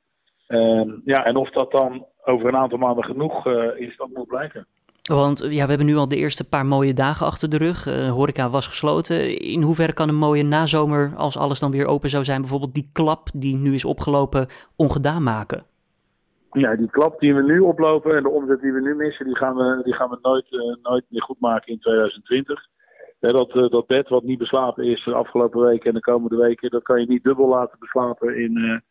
Uh, 0.48 0.94
ja, 1.06 1.26
en 1.26 1.36
of 1.36 1.50
dat 1.50 1.72
dan 1.72 2.06
over 2.24 2.48
een 2.48 2.56
aantal 2.56 2.78
maanden 2.78 3.04
genoeg 3.04 3.48
is, 3.76 3.98
dat 3.98 4.10
moet 4.14 4.28
blijken. 4.28 4.68
Want 5.08 5.40
ja, 5.40 5.64
we 5.64 5.70
hebben 5.70 5.86
nu 5.86 5.96
al 5.96 6.08
de 6.08 6.16
eerste 6.16 6.50
paar 6.50 6.66
mooie 6.66 6.94
dagen 6.94 7.26
achter 7.26 7.50
de 7.50 7.58
rug. 7.58 7.88
Uh, 7.88 8.12
horeca 8.12 8.50
was 8.50 8.68
gesloten. 8.68 9.40
In 9.40 9.62
hoeverre 9.62 9.94
kan 9.94 10.10
een 10.10 10.16
mooie 10.16 10.44
nazomer, 10.44 11.14
als 11.16 11.38
alles 11.38 11.60
dan 11.60 11.72
weer 11.72 11.86
open 11.86 12.10
zou 12.10 12.24
zijn, 12.24 12.42
bijvoorbeeld 12.42 12.74
die 12.74 12.90
klap 12.94 13.30
die 13.34 13.56
nu 13.56 13.74
is 13.74 13.86
opgelopen, 13.86 14.48
ongedaan 14.76 15.24
maken? 15.24 15.64
Ja, 16.52 16.76
die 16.76 16.90
klap 16.90 17.20
die 17.20 17.34
we 17.36 17.44
nu 17.44 17.60
oplopen 17.60 18.16
en 18.16 18.24
de 18.24 18.30
omzet 18.30 18.62
die 18.62 18.72
we 18.72 18.82
nu 18.82 18.96
missen, 18.96 19.26
die 19.26 19.36
gaan 19.36 19.56
we, 19.56 19.82
die 19.84 19.94
gaan 19.94 20.10
we 20.10 20.18
nooit, 20.22 20.52
uh, 20.52 20.76
nooit 20.84 21.06
meer 21.10 21.22
goed 21.22 21.40
maken 21.40 21.74
in 21.74 21.80
2020. 21.80 22.66
Dat, 23.20 23.56
uh, 23.56 23.70
dat 23.70 23.88
bed 23.88 24.10
wat 24.10 24.24
niet 24.24 24.38
beslapen 24.38 24.86
is 24.86 25.04
de 25.04 25.14
afgelopen 25.14 25.62
weken 25.62 25.88
en 25.88 25.94
de 25.94 26.00
komende 26.00 26.36
weken, 26.36 26.70
dat 26.70 26.84
kan 26.84 27.00
je 27.00 27.08
niet 27.08 27.24
dubbel 27.24 27.48
laten 27.48 27.80
beslapen 27.80 28.38
in, 28.38 28.84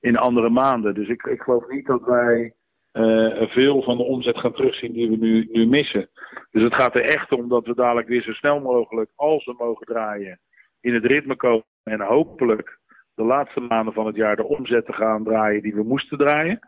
in 0.00 0.16
andere 0.16 0.50
maanden. 0.50 0.94
Dus 0.94 1.08
ik, 1.08 1.22
ik 1.22 1.40
geloof 1.40 1.68
niet 1.68 1.86
dat 1.86 2.02
wij 2.02 2.54
uh, 2.92 3.50
veel 3.50 3.82
van 3.82 3.96
de 3.96 4.02
omzet 4.02 4.38
gaan 4.38 4.52
terugzien 4.52 4.92
die 4.92 5.10
we 5.10 5.16
nu, 5.16 5.48
nu 5.52 5.66
missen. 5.66 6.08
Dus 6.50 6.62
het 6.62 6.74
gaat 6.74 6.94
er 6.94 7.04
echt 7.04 7.32
om 7.32 7.48
dat 7.48 7.66
we 7.66 7.74
dadelijk 7.74 8.08
weer 8.08 8.22
zo 8.22 8.32
snel 8.32 8.60
mogelijk, 8.60 9.10
als 9.14 9.44
we 9.44 9.54
mogen 9.58 9.86
draaien, 9.86 10.40
in 10.80 10.94
het 10.94 11.04
ritme 11.04 11.36
komen. 11.36 11.64
En 11.82 12.00
hopelijk 12.00 12.78
de 13.14 13.24
laatste 13.24 13.60
maanden 13.60 13.94
van 13.94 14.06
het 14.06 14.16
jaar 14.16 14.36
de 14.36 14.44
omzet 14.44 14.86
te 14.86 14.92
gaan 14.92 15.24
draaien 15.24 15.62
die 15.62 15.74
we 15.74 15.82
moesten 15.82 16.18
draaien. 16.18 16.58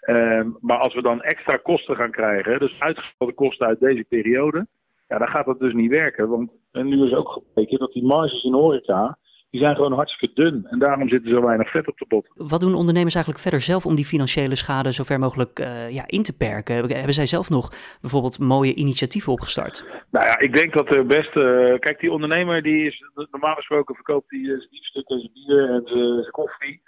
Uh, 0.00 0.44
maar 0.60 0.78
als 0.78 0.94
we 0.94 1.02
dan 1.02 1.22
extra 1.22 1.56
kosten 1.56 1.96
gaan 1.96 2.10
krijgen, 2.10 2.58
dus 2.58 2.80
uitgestelde 2.80 3.32
kosten 3.32 3.66
uit 3.66 3.80
deze 3.80 4.04
periode, 4.08 4.66
ja, 5.08 5.18
dan 5.18 5.28
gaat 5.28 5.46
dat 5.46 5.58
dus 5.58 5.72
niet 5.72 5.90
werken. 5.90 6.28
Want 6.28 6.50
en 6.72 6.88
nu 6.88 7.06
is 7.06 7.14
ook 7.14 7.28
gebleken 7.28 7.78
dat 7.78 7.92
die 7.92 8.04
marges 8.04 8.42
in 8.42 8.52
horeca, 8.52 9.18
die 9.50 9.60
zijn 9.60 9.74
gewoon 9.74 9.92
hartstikke 9.92 10.34
dun. 10.34 10.66
En 10.70 10.78
daarom 10.78 11.08
zit 11.08 11.24
er 11.24 11.30
zo 11.30 11.42
weinig 11.42 11.70
vet 11.70 11.88
op 11.88 11.98
de 11.98 12.06
pot. 12.06 12.28
Wat 12.34 12.60
doen 12.60 12.74
ondernemers 12.74 13.14
eigenlijk 13.14 13.44
verder 13.44 13.60
zelf 13.60 13.86
om 13.86 13.94
die 13.94 14.04
financiële 14.04 14.56
schade 14.56 14.92
zo 14.92 15.04
ver 15.04 15.18
mogelijk 15.18 15.58
uh, 15.58 15.90
ja, 15.90 16.04
in 16.06 16.22
te 16.22 16.36
perken? 16.36 16.74
Hebben 16.74 17.14
zij 17.14 17.26
zelf 17.26 17.50
nog 17.50 17.68
bijvoorbeeld 18.00 18.38
mooie 18.38 18.74
initiatieven 18.74 19.32
opgestart? 19.32 19.84
Nou 20.10 20.26
ja, 20.26 20.38
ik 20.38 20.54
denk 20.54 20.72
dat 20.72 20.94
er 20.94 21.06
best... 21.06 21.36
Uh, 21.36 21.78
kijk, 21.78 22.00
die 22.00 22.12
ondernemer 22.12 22.62
die 22.62 22.86
is 22.86 23.02
normaal 23.30 23.54
gesproken 23.54 23.94
verkoopt 23.94 24.30
die 24.30 24.46
zijn 24.46 24.68
biefstuk 24.70 25.08
en 25.08 25.18
zijn 25.18 25.32
bier 25.32 25.70
en 25.70 25.82
zijn 26.20 26.30
koffie. 26.30 26.82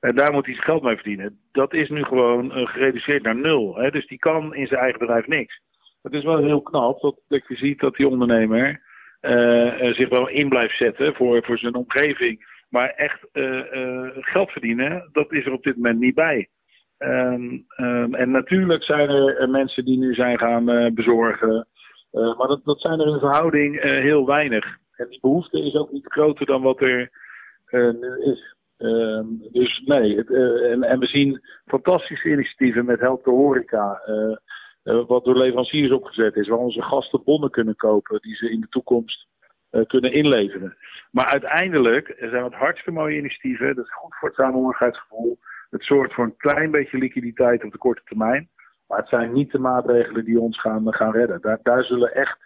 En 0.00 0.16
daar 0.16 0.32
moet 0.32 0.44
hij 0.44 0.54
zijn 0.54 0.66
geld 0.66 0.82
mee 0.82 0.94
verdienen. 0.94 1.38
Dat 1.52 1.72
is 1.72 1.88
nu 1.88 2.04
gewoon 2.04 2.58
uh, 2.58 2.66
gereduceerd 2.66 3.22
naar 3.22 3.36
nul. 3.36 3.76
Hè? 3.76 3.90
Dus 3.90 4.06
die 4.06 4.18
kan 4.18 4.54
in 4.54 4.66
zijn 4.66 4.80
eigen 4.80 4.98
bedrijf 4.98 5.26
niks. 5.26 5.60
Het 6.02 6.12
is 6.12 6.24
wel 6.24 6.38
heel 6.38 6.62
knap 6.62 7.00
dat, 7.00 7.20
dat 7.28 7.42
je 7.48 7.56
ziet 7.56 7.80
dat 7.80 7.96
die 7.96 8.08
ondernemer 8.08 8.68
uh, 8.68 8.87
zich 9.94 10.08
wel 10.08 10.28
in 10.28 10.48
blijft 10.48 10.76
zetten 10.76 11.14
voor, 11.14 11.44
voor 11.44 11.58
zijn 11.58 11.74
omgeving. 11.74 12.56
Maar 12.68 12.88
echt 12.88 13.28
uh, 13.32 13.60
geld 14.14 14.50
verdienen, 14.50 15.08
dat 15.12 15.32
is 15.32 15.46
er 15.46 15.52
op 15.52 15.62
dit 15.62 15.76
moment 15.76 15.98
niet 16.00 16.14
bij. 16.14 16.48
Um, 16.98 17.64
en 18.10 18.30
natuurlijk 18.30 18.82
zijn 18.82 19.08
er 19.08 19.48
mensen 19.48 19.84
die 19.84 19.98
nu 19.98 20.14
zijn 20.14 20.38
gaan 20.38 20.94
bezorgen. 20.94 21.66
maar 22.10 22.48
dat, 22.48 22.60
dat 22.64 22.80
zijn 22.80 23.00
er 23.00 23.06
in 23.06 23.18
verhouding 23.18 23.80
heel 23.80 24.26
weinig. 24.26 24.64
En 24.96 25.08
die 25.08 25.20
behoefte 25.20 25.60
is 25.60 25.74
ook 25.74 25.92
niet 25.92 26.06
groter 26.12 26.46
dan 26.46 26.62
wat 26.62 26.80
er 26.80 27.10
nu 27.70 28.32
is. 28.32 28.56
Um, 28.78 29.42
dus 29.52 29.82
nee, 29.84 30.16
het, 30.16 30.30
en, 30.62 30.82
en, 30.82 30.98
we 30.98 31.06
zien 31.06 31.40
fantastische 31.66 32.28
initiatieven 32.28 32.84
met 32.84 33.00
Help 33.00 33.24
de 33.24 33.30
Horeca. 33.30 34.00
Wat 35.06 35.24
door 35.24 35.36
leveranciers 35.36 35.92
opgezet 35.92 36.36
is, 36.36 36.48
waar 36.48 36.58
onze 36.58 36.82
gasten 36.82 37.22
bonnen 37.24 37.50
kunnen 37.50 37.76
kopen 37.76 38.20
die 38.20 38.34
ze 38.34 38.50
in 38.50 38.60
de 38.60 38.68
toekomst 38.68 39.26
uh, 39.70 39.86
kunnen 39.86 40.12
inleveren. 40.12 40.76
Maar 41.10 41.26
uiteindelijk 41.26 42.14
zijn 42.18 42.44
het 42.44 42.54
hartstikke 42.54 43.00
mooie 43.00 43.16
initiatieven. 43.16 43.74
Dat 43.74 43.84
is 43.84 43.94
goed 43.94 44.14
voor 44.14 44.28
het 44.28 44.36
samenhorigheidsgevoel. 44.36 45.38
Het 45.70 45.84
zorgt 45.84 46.14
voor 46.14 46.24
een 46.24 46.36
klein 46.36 46.70
beetje 46.70 46.98
liquiditeit 46.98 47.64
op 47.64 47.72
de 47.72 47.78
korte 47.78 48.02
termijn. 48.04 48.48
Maar 48.86 48.98
het 48.98 49.08
zijn 49.08 49.32
niet 49.32 49.52
de 49.52 49.58
maatregelen 49.58 50.24
die 50.24 50.40
ons 50.40 50.60
gaan, 50.60 50.94
gaan 50.94 51.12
redden. 51.12 51.40
Daar, 51.40 51.58
daar 51.62 51.84
zullen 51.84 52.14
echt 52.14 52.38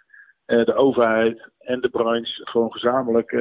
uh, 0.47 0.65
de 0.65 0.73
overheid 0.73 1.49
en 1.59 1.81
de 1.81 1.89
branche 1.89 2.41
gewoon 2.45 2.71
gezamenlijk 2.71 3.31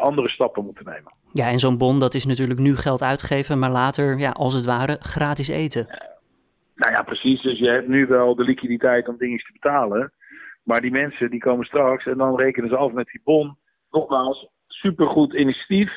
andere 0.00 0.28
stappen 0.28 0.64
moeten 0.64 0.84
nemen. 0.84 1.12
Ja, 1.28 1.50
en 1.50 1.58
zo'n 1.58 1.78
bon 1.78 2.00
dat 2.00 2.14
is 2.14 2.26
natuurlijk 2.26 2.60
nu 2.60 2.76
geld 2.76 3.02
uitgeven, 3.02 3.58
maar 3.58 3.70
later, 3.70 4.18
ja, 4.18 4.30
als 4.30 4.54
het 4.54 4.64
ware, 4.64 4.96
gratis 5.00 5.48
eten. 5.48 6.13
Nou 6.74 6.92
ja, 6.92 7.02
precies. 7.02 7.42
Dus 7.42 7.58
je 7.58 7.68
hebt 7.68 7.88
nu 7.88 8.06
wel 8.06 8.34
de 8.34 8.44
liquiditeit 8.44 9.08
om 9.08 9.16
dingen 9.16 9.38
te 9.38 9.52
betalen. 9.52 10.12
Maar 10.62 10.80
die 10.80 10.90
mensen 10.90 11.30
die 11.30 11.40
komen 11.40 11.64
straks 11.66 12.06
en 12.06 12.18
dan 12.18 12.36
rekenen 12.36 12.68
ze 12.68 12.76
af 12.76 12.92
met 12.92 13.06
die 13.06 13.20
bon. 13.24 13.56
Nogmaals, 13.90 14.48
supergoed 14.66 15.32
initiatief. 15.32 15.92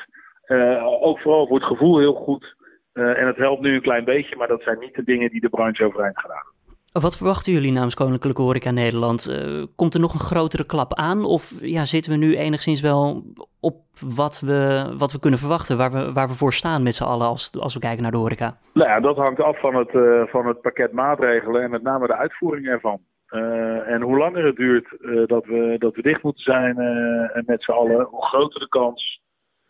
Uh, 0.46 0.86
ook 0.86 1.20
vooral 1.20 1.46
voor 1.46 1.56
het 1.56 1.66
gevoel 1.66 1.98
heel 1.98 2.14
goed. 2.14 2.56
Uh, 2.94 3.18
en 3.18 3.26
het 3.26 3.36
helpt 3.36 3.62
nu 3.62 3.74
een 3.74 3.82
klein 3.82 4.04
beetje, 4.04 4.36
maar 4.36 4.48
dat 4.48 4.62
zijn 4.62 4.78
niet 4.78 4.94
de 4.94 5.04
dingen 5.04 5.30
die 5.30 5.40
de 5.40 5.48
branche 5.48 5.84
overeind 5.84 6.20
gedaan. 6.20 6.56
Wat 6.92 7.16
verwachten 7.16 7.52
jullie 7.52 7.72
namens 7.72 7.94
Koninklijke 7.94 8.42
Horeca 8.42 8.70
Nederland? 8.70 9.28
Uh, 9.30 9.64
komt 9.76 9.94
er 9.94 10.00
nog 10.00 10.14
een 10.14 10.20
grotere 10.20 10.66
klap 10.66 10.94
aan? 10.94 11.24
Of 11.24 11.54
ja, 11.60 11.84
zitten 11.84 12.12
we 12.12 12.18
nu 12.18 12.36
enigszins 12.36 12.80
wel 12.80 13.22
op 13.60 13.76
wat 14.00 14.40
we, 14.40 14.94
wat 14.98 15.12
we 15.12 15.20
kunnen 15.20 15.38
verwachten, 15.38 15.76
waar 15.76 15.90
we, 15.90 16.12
waar 16.12 16.28
we 16.28 16.34
voor 16.34 16.52
staan 16.52 16.82
met 16.82 16.94
z'n 16.94 17.04
allen 17.04 17.26
als, 17.26 17.52
als 17.60 17.74
we 17.74 17.80
kijken 17.80 18.02
naar 18.02 18.10
de 18.10 18.16
horeca? 18.16 18.58
Nou 18.72 18.88
ja, 18.88 19.00
dat 19.00 19.16
hangt 19.16 19.40
af 19.40 19.60
van 19.60 19.74
het, 19.74 19.94
uh, 19.94 20.22
van 20.26 20.46
het 20.46 20.60
pakket 20.60 20.92
maatregelen 20.92 21.62
en 21.62 21.70
met 21.70 21.82
name 21.82 22.06
de 22.06 22.16
uitvoering 22.16 22.66
ervan. 22.66 23.00
Uh, 23.30 23.88
en 23.88 24.02
hoe 24.02 24.18
langer 24.18 24.44
het 24.44 24.56
duurt 24.56 24.88
dat, 25.26 25.44
we, 25.44 25.76
dat 25.78 25.94
we 25.94 26.02
dicht 26.02 26.22
moeten 26.22 26.42
zijn 26.42 26.74
met 27.46 27.62
z'n 27.62 27.70
allen, 27.70 28.04
hoe 28.10 28.26
groter 28.26 28.60
de 28.60 28.68
kans 28.68 29.20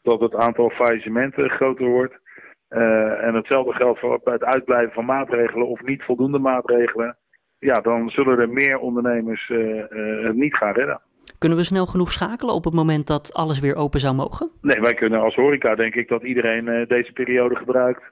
dat 0.02 0.20
het 0.20 0.34
aantal 0.34 0.70
faillissementen 0.70 1.50
groter 1.50 1.86
wordt. 1.86 2.14
En 2.68 3.34
hetzelfde 3.34 3.72
geldt 3.72 4.00
voor 4.00 4.20
het 4.24 4.44
uitblijven 4.44 4.92
van 4.92 5.04
maatregelen 5.04 5.66
of 5.68 5.82
niet 5.82 6.02
voldoende 6.02 6.38
maatregelen. 6.38 7.16
Ja, 7.58 7.80
dan 7.80 8.08
zullen 8.08 8.38
er 8.38 8.48
meer 8.48 8.78
ondernemers 8.78 9.52
het 10.22 10.34
niet 10.34 10.56
gaan 10.56 10.72
redden. 10.72 11.00
Kunnen 11.38 11.58
we 11.58 11.64
snel 11.64 11.86
genoeg 11.86 12.12
schakelen 12.12 12.54
op 12.54 12.64
het 12.64 12.74
moment 12.74 13.06
dat 13.06 13.34
alles 13.34 13.60
weer 13.60 13.76
open 13.76 14.00
zou 14.00 14.14
mogen? 14.14 14.50
Nee, 14.60 14.80
wij 14.80 14.94
kunnen 14.94 15.20
als 15.20 15.34
horeca 15.34 15.74
denk 15.74 15.94
ik 15.94 16.08
dat 16.08 16.22
iedereen 16.22 16.84
deze 16.88 17.12
periode 17.12 17.56
gebruikt. 17.56 18.02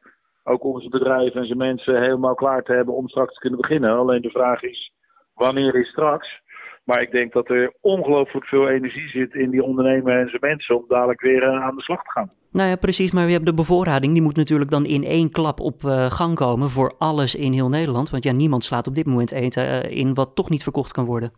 Ook 0.45 0.65
om 0.65 0.79
zijn 0.79 0.91
bedrijf 0.91 1.35
en 1.35 1.47
zijn 1.47 1.59
mensen 1.59 2.03
helemaal 2.03 2.35
klaar 2.35 2.63
te 2.63 2.73
hebben 2.73 2.95
om 2.95 3.09
straks 3.09 3.35
te 3.35 3.41
kunnen 3.41 3.61
beginnen. 3.61 3.97
Alleen 3.97 4.23
de 4.23 4.31
vraag 4.31 4.63
is, 4.63 4.93
wanneer 5.35 5.75
is 5.75 5.89
straks? 5.89 6.43
Maar 6.87 7.03
ik 7.03 7.11
denk 7.11 7.33
dat 7.33 7.51
er 7.51 7.73
ongelooflijk 7.81 8.47
veel 8.47 8.69
energie 8.69 9.09
zit 9.09 9.35
in 9.35 9.51
die 9.51 9.63
ondernemer 9.63 10.21
en 10.21 10.29
zijn 10.29 10.41
mensen 10.41 10.77
om 10.77 10.85
dadelijk 10.89 11.21
weer 11.21 11.43
uh, 11.43 11.63
aan 11.65 11.77
de 11.77 11.83
slag 11.83 12.03
te 12.03 12.11
gaan. 12.11 12.31
Nou 12.51 12.69
ja, 12.69 12.77
precies. 12.77 13.13
Maar 13.13 13.25
we 13.25 13.31
hebben 13.31 13.51
de 13.51 13.63
bevoorrading. 13.63 14.13
Die 14.13 14.23
moet 14.23 14.37
natuurlijk 14.37 14.71
dan 14.71 14.85
in 14.85 15.05
één 15.05 15.31
klap 15.31 15.61
op 15.61 15.83
uh, 15.83 16.11
gang 16.11 16.35
komen 16.35 16.69
voor 16.69 16.95
alles 16.99 17.35
in 17.35 17.53
heel 17.53 17.69
Nederland. 17.69 18.11
Want 18.11 18.25
ja, 18.25 18.33
niemand 18.33 18.65
slaat 18.65 18.87
op 18.87 18.95
dit 18.95 19.07
moment 19.07 19.33
eten 19.33 19.91
in 19.91 20.15
wat 20.15 20.35
toch 20.35 20.51
niet 20.51 20.63
verkocht 20.63 20.93
kan 20.93 21.05
worden. 21.05 21.33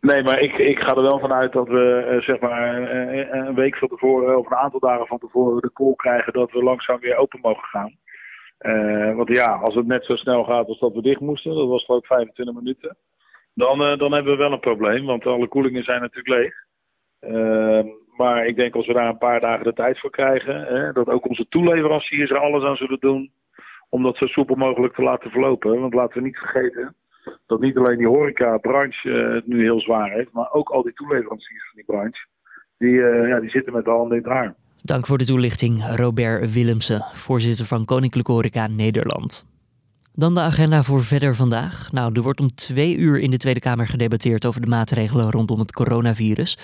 Nee, 0.00 0.22
maar 0.22 0.40
ik, 0.40 0.52
ik 0.58 0.78
ga 0.78 0.94
er 0.94 1.02
wel 1.02 1.18
vanuit 1.18 1.52
dat 1.52 1.68
we 1.68 2.08
uh, 2.10 2.20
zeg 2.20 2.40
maar 2.40 2.90
een 3.32 3.54
week 3.54 3.76
van 3.76 3.88
tevoren 3.88 4.38
of 4.38 4.50
een 4.50 4.56
aantal 4.56 4.80
dagen 4.80 5.06
van 5.06 5.18
tevoren 5.18 5.62
de 5.62 5.72
call 5.72 5.94
krijgen 5.96 6.32
dat 6.32 6.50
we 6.50 6.62
langzaam 6.62 7.00
weer 7.00 7.16
open 7.16 7.38
mogen 7.42 7.68
gaan. 7.68 7.94
Want 9.16 9.36
ja, 9.36 9.52
als 9.52 9.74
het 9.74 9.86
net 9.86 10.04
zo 10.04 10.16
snel 10.16 10.44
gaat 10.44 10.66
als 10.66 10.78
dat 10.78 10.94
we 10.94 11.02
dicht 11.02 11.20
moesten, 11.20 11.54
dat 11.54 11.68
was 11.68 11.84
geloof 11.84 12.00
ik 12.00 12.06
25 12.06 12.54
minuten, 12.54 12.96
dan, 13.60 13.98
dan 13.98 14.12
hebben 14.12 14.32
we 14.32 14.38
wel 14.38 14.52
een 14.52 14.60
probleem, 14.60 15.04
want 15.04 15.26
alle 15.26 15.48
koelingen 15.48 15.84
zijn 15.84 16.00
natuurlijk 16.00 16.38
leeg. 16.38 16.54
Ehm, 17.20 17.86
maar 18.16 18.46
ik 18.46 18.56
denk 18.56 18.74
als 18.74 18.86
we 18.86 18.92
daar 18.92 19.08
een 19.08 19.18
paar 19.18 19.40
dagen 19.40 19.64
de 19.64 19.72
tijd 19.72 20.00
voor 20.00 20.10
krijgen, 20.10 20.94
dat 20.94 21.08
ook 21.08 21.28
onze 21.28 21.46
toeleveranciers 21.48 22.30
er 22.30 22.38
alles 22.38 22.64
aan 22.64 22.76
zullen 22.76 23.00
doen 23.00 23.30
om 23.90 24.02
dat 24.02 24.16
zo 24.16 24.26
soepel 24.26 24.56
mogelijk 24.56 24.94
te 24.94 25.02
laten 25.02 25.30
verlopen. 25.30 25.80
Want 25.80 25.94
laten 25.94 26.18
we 26.18 26.26
niet 26.26 26.38
vergeten, 26.38 26.94
dat 27.46 27.60
niet 27.60 27.76
alleen 27.76 27.98
die 27.98 28.06
horecabranche 28.06 29.08
uh, 29.08 29.34
het 29.34 29.46
nu 29.46 29.62
heel 29.62 29.80
zwaar 29.80 30.10
heeft, 30.10 30.32
maar 30.32 30.52
ook 30.52 30.68
al 30.68 30.82
die 30.82 30.92
toeleveranciers 30.92 31.64
van 31.66 31.74
die 31.74 31.84
branche, 31.84 32.26
die, 32.78 32.90
uh, 32.90 33.28
ja, 33.28 33.40
die 33.40 33.50
zitten 33.50 33.72
met 33.72 33.84
de 33.84 33.90
handen 33.90 34.16
in 34.16 34.22
het 34.22 34.32
haar. 34.32 34.54
Dank 34.82 35.06
voor 35.06 35.18
de 35.18 35.24
toelichting, 35.24 35.96
Robert 35.96 36.52
Willemsen, 36.52 37.00
voorzitter 37.12 37.66
van 37.66 37.84
Koninklijke 37.84 38.32
Horeca 38.32 38.66
Nederland. 38.66 39.49
Dan 40.14 40.34
de 40.34 40.40
agenda 40.40 40.82
voor 40.82 41.04
verder 41.04 41.36
vandaag. 41.36 41.92
Nou, 41.92 42.12
er 42.14 42.22
wordt 42.22 42.40
om 42.40 42.54
twee 42.54 42.96
uur 42.96 43.20
in 43.20 43.30
de 43.30 43.36
Tweede 43.36 43.60
Kamer 43.60 43.86
gedebatteerd 43.86 44.46
over 44.46 44.60
de 44.60 44.66
maatregelen 44.66 45.30
rondom 45.30 45.58
het 45.58 45.72
coronavirus. 45.72 46.58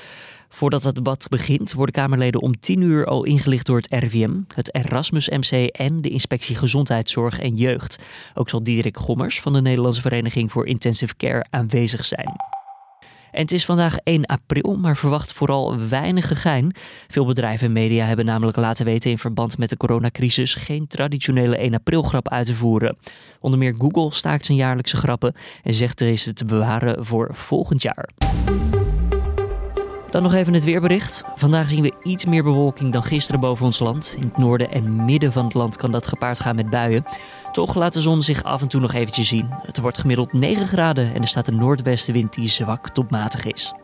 Voordat 0.49 0.83
het 0.83 0.95
debat 0.95 1.26
begint, 1.29 1.73
worden 1.73 1.95
Kamerleden 1.95 2.41
om 2.41 2.61
tien 2.61 2.81
uur 2.81 3.07
al 3.07 3.25
ingelicht 3.25 3.67
door 3.67 3.76
het 3.76 3.88
RIVM, 3.91 4.41
het 4.55 4.75
Erasmus 4.75 5.29
MC 5.29 5.67
en 5.67 6.00
de 6.00 6.09
Inspectie 6.09 6.57
Gezondheidszorg 6.57 7.38
en 7.38 7.57
Jeugd. 7.57 7.99
Ook 8.35 8.49
zal 8.49 8.62
Diederik 8.62 8.97
Gommers 8.97 9.41
van 9.41 9.53
de 9.53 9.61
Nederlandse 9.61 10.00
Vereniging 10.00 10.53
voor 10.53 10.67
Intensive 10.67 11.17
Care 11.17 11.45
aanwezig 11.50 12.05
zijn. 12.05 12.55
En 13.37 13.43
het 13.43 13.52
is 13.52 13.64
vandaag 13.64 13.97
1 14.02 14.26
april, 14.26 14.76
maar 14.76 14.97
verwacht 14.97 15.33
vooral 15.33 15.88
weinig 15.88 16.28
gegein. 16.28 16.75
Veel 17.09 17.26
bedrijven 17.26 17.66
en 17.66 17.73
media 17.73 18.05
hebben 18.05 18.25
namelijk 18.25 18.57
laten 18.57 18.85
weten 18.85 19.11
in 19.11 19.19
verband 19.19 19.59
met 19.59 19.71
de 19.71 19.76
coronacrisis 19.76 20.55
geen 20.55 20.87
traditionele 20.87 21.57
1 21.57 21.75
april 21.75 22.02
grap 22.02 22.28
uit 22.28 22.47
te 22.47 22.55
voeren. 22.55 22.97
Onder 23.40 23.59
meer 23.59 23.75
Google 23.78 24.12
staakt 24.12 24.47
zijn 24.47 24.59
jaarlijkse 24.59 24.97
grappen 24.97 25.35
en 25.62 25.75
zegt 25.75 25.99
deze 25.99 26.33
te 26.33 26.45
bewaren 26.45 27.05
voor 27.05 27.28
volgend 27.33 27.83
jaar. 27.83 28.09
Dan 30.16 30.25
nog 30.25 30.35
even 30.35 30.54
het 30.54 30.64
weerbericht. 30.64 31.25
Vandaag 31.35 31.68
zien 31.68 31.82
we 31.82 31.92
iets 32.02 32.25
meer 32.25 32.42
bewolking 32.42 32.92
dan 32.92 33.02
gisteren 33.02 33.40
boven 33.40 33.64
ons 33.64 33.78
land. 33.78 34.14
In 34.18 34.23
het 34.23 34.37
noorden 34.37 34.70
en 34.70 35.04
midden 35.04 35.32
van 35.32 35.44
het 35.44 35.54
land 35.54 35.76
kan 35.76 35.92
dat 35.92 36.06
gepaard 36.06 36.40
gaan 36.40 36.56
met 36.56 36.70
buien. 36.70 37.04
Toch 37.52 37.75
laat 37.75 37.92
de 37.92 38.00
zon 38.00 38.23
zich 38.23 38.42
af 38.42 38.61
en 38.61 38.68
toe 38.68 38.80
nog 38.80 38.92
eventjes 38.92 39.28
zien. 39.28 39.49
Het 39.62 39.80
wordt 39.80 39.99
gemiddeld 39.99 40.32
9 40.32 40.66
graden 40.66 41.14
en 41.14 41.20
er 41.20 41.28
staat 41.28 41.46
een 41.46 41.56
noordwestenwind 41.56 42.35
die 42.35 42.49
zwak 42.49 42.88
tot 42.88 43.11
matig 43.11 43.44
is. 43.44 43.75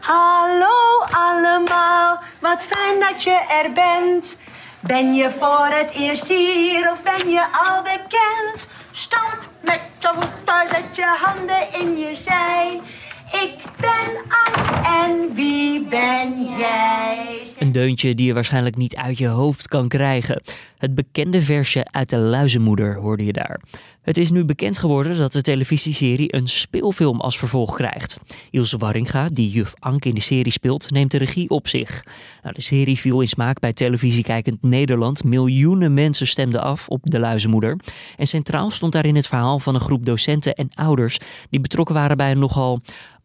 Hallo 0.00 0.98
allemaal, 1.10 2.18
wat 2.38 2.62
fijn 2.62 3.00
dat 3.00 3.22
je 3.22 3.62
er 3.64 3.72
bent. 3.72 4.36
Ben 4.80 5.14
je 5.14 5.30
voor 5.30 5.66
het 5.70 5.90
eerst 5.90 6.28
hier 6.28 6.90
of 6.90 7.02
ben 7.02 7.30
je 7.30 7.44
al 7.52 7.82
bekend? 7.82 8.68
Stamp 8.90 9.48
met 9.62 9.80
je 9.98 10.08
voeten, 10.12 10.68
zet 10.68 10.96
je 10.96 11.16
handen 11.20 11.80
in 11.80 11.98
je 11.98 12.16
zij. 12.16 12.80
Ik 13.32 13.54
ben 13.80 14.16
Anne 14.28 14.88
en 14.88 15.34
wie 15.34 15.84
ben 15.88 16.42
jij? 16.58 17.40
Een 17.58 17.72
deuntje 17.72 18.14
die 18.14 18.26
je 18.26 18.34
waarschijnlijk 18.34 18.76
niet 18.76 18.96
uit 18.96 19.18
je 19.18 19.26
hoofd 19.26 19.68
kan 19.68 19.88
krijgen. 19.88 20.42
Het 20.78 20.94
bekende 20.94 21.42
versje 21.42 21.84
uit 21.90 22.08
de 22.08 22.18
Luizenmoeder 22.18 22.96
hoorde 22.96 23.24
je 23.24 23.32
daar. 23.32 23.60
Het 24.02 24.18
is 24.18 24.30
nu 24.30 24.44
bekend 24.44 24.78
geworden 24.78 25.16
dat 25.16 25.32
de 25.32 25.40
televisieserie 25.40 26.34
een 26.34 26.48
speelfilm 26.48 27.20
als 27.20 27.38
vervolg 27.38 27.74
krijgt. 27.76 28.18
Ilse 28.50 28.78
Warringa, 28.78 29.28
die 29.28 29.50
juf 29.50 29.74
Anke 29.78 30.08
in 30.08 30.14
de 30.14 30.20
serie 30.20 30.52
speelt, 30.52 30.90
neemt 30.90 31.10
de 31.10 31.18
regie 31.18 31.50
op 31.50 31.68
zich. 31.68 32.04
Nou, 32.42 32.54
de 32.54 32.60
serie 32.60 32.98
viel 32.98 33.20
in 33.20 33.28
smaak 33.28 33.60
bij 33.60 33.72
televisiekijkend 33.72 34.62
Nederland. 34.62 35.24
Miljoenen 35.24 35.94
mensen 35.94 36.26
stemden 36.26 36.62
af 36.62 36.88
op 36.88 37.00
de 37.02 37.18
Luizenmoeder. 37.18 37.76
En 38.16 38.26
centraal 38.26 38.70
stond 38.70 38.92
daarin 38.92 39.16
het 39.16 39.26
verhaal 39.26 39.58
van 39.58 39.74
een 39.74 39.80
groep 39.80 40.06
docenten 40.06 40.54
en 40.54 40.70
ouders 40.74 41.18
die 41.50 41.60
betrokken 41.60 41.94
waren 41.94 42.16
bij 42.16 42.30
een 42.30 42.38
nogal 42.38 42.80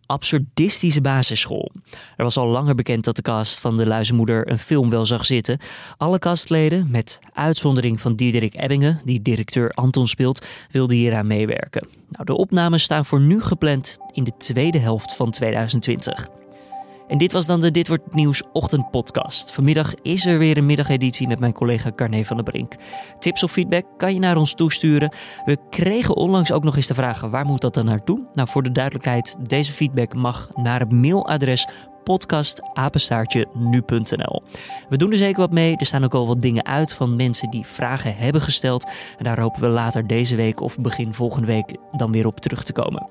absurdistische 0.05 1.01
basisschool. 1.01 1.71
Er 2.17 2.23
was 2.23 2.37
al 2.37 2.47
langer 2.47 2.75
bekend 2.75 3.03
dat 3.03 3.15
de 3.15 3.21
cast 3.21 3.59
van 3.59 3.77
De 3.77 3.85
Luizenmoeder 3.85 4.51
een 4.51 4.59
film 4.59 4.89
wel 4.89 5.05
zag 5.05 5.25
zitten. 5.25 5.59
Alle 5.97 6.19
castleden, 6.19 6.87
met 6.89 7.19
uitzondering 7.33 8.01
van 8.01 8.15
Diederik 8.15 8.61
Ebbingen, 8.61 8.99
die 9.03 9.21
directeur 9.21 9.69
Anton 9.69 10.07
speelt, 10.07 10.45
wilden 10.71 10.97
hieraan 10.97 11.27
meewerken. 11.27 11.87
Nou, 12.09 12.25
de 12.25 12.37
opnames 12.37 12.83
staan 12.83 13.05
voor 13.05 13.19
nu 13.19 13.41
gepland 13.41 13.97
in 14.11 14.23
de 14.23 14.37
tweede 14.37 14.79
helft 14.79 15.15
van 15.15 15.31
2020. 15.31 16.44
En 17.07 17.17
dit 17.17 17.31
was 17.31 17.45
dan 17.45 17.61
de 17.61 17.71
Dit 17.71 17.87
Wordt 17.87 18.13
Nieuws 18.13 18.43
ochtendpodcast. 18.53 19.51
Vanmiddag 19.51 19.93
is 20.01 20.25
er 20.25 20.37
weer 20.37 20.57
een 20.57 20.65
middageditie 20.65 21.27
met 21.27 21.39
mijn 21.39 21.53
collega 21.53 21.91
Carne 21.95 22.25
van 22.25 22.35
der 22.35 22.45
Brink. 22.45 22.73
Tips 23.19 23.43
of 23.43 23.51
feedback 23.51 23.85
kan 23.97 24.13
je 24.13 24.19
naar 24.19 24.37
ons 24.37 24.53
toesturen. 24.53 25.13
We 25.45 25.57
kregen 25.69 26.15
onlangs 26.15 26.51
ook 26.51 26.63
nog 26.63 26.75
eens 26.75 26.87
de 26.87 26.93
vraag, 26.93 27.21
waar 27.21 27.45
moet 27.45 27.61
dat 27.61 27.73
dan 27.73 27.85
naartoe? 27.85 28.27
Nou, 28.33 28.47
voor 28.47 28.63
de 28.63 28.71
duidelijkheid, 28.71 29.35
deze 29.47 29.71
feedback 29.71 30.13
mag 30.13 30.49
naar 30.55 30.79
het 30.79 30.91
mailadres 30.91 31.67
podcastapenstaartje.nu.nl. 32.03 34.43
We 34.89 34.97
doen 34.97 35.11
er 35.11 35.17
zeker 35.17 35.39
wat 35.39 35.51
mee. 35.51 35.77
Er 35.77 35.85
staan 35.85 36.03
ook 36.03 36.13
al 36.13 36.27
wat 36.27 36.41
dingen 36.41 36.65
uit 36.65 36.93
van 36.93 37.15
mensen 37.15 37.49
die 37.49 37.65
vragen 37.65 38.15
hebben 38.15 38.41
gesteld. 38.41 38.85
En 39.17 39.23
daar 39.23 39.39
hopen 39.39 39.61
we 39.61 39.67
later 39.67 40.07
deze 40.07 40.35
week 40.35 40.61
of 40.61 40.79
begin 40.79 41.13
volgende 41.13 41.47
week 41.47 41.75
dan 41.91 42.11
weer 42.11 42.27
op 42.27 42.39
terug 42.39 42.63
te 42.63 42.73
komen. 42.73 43.07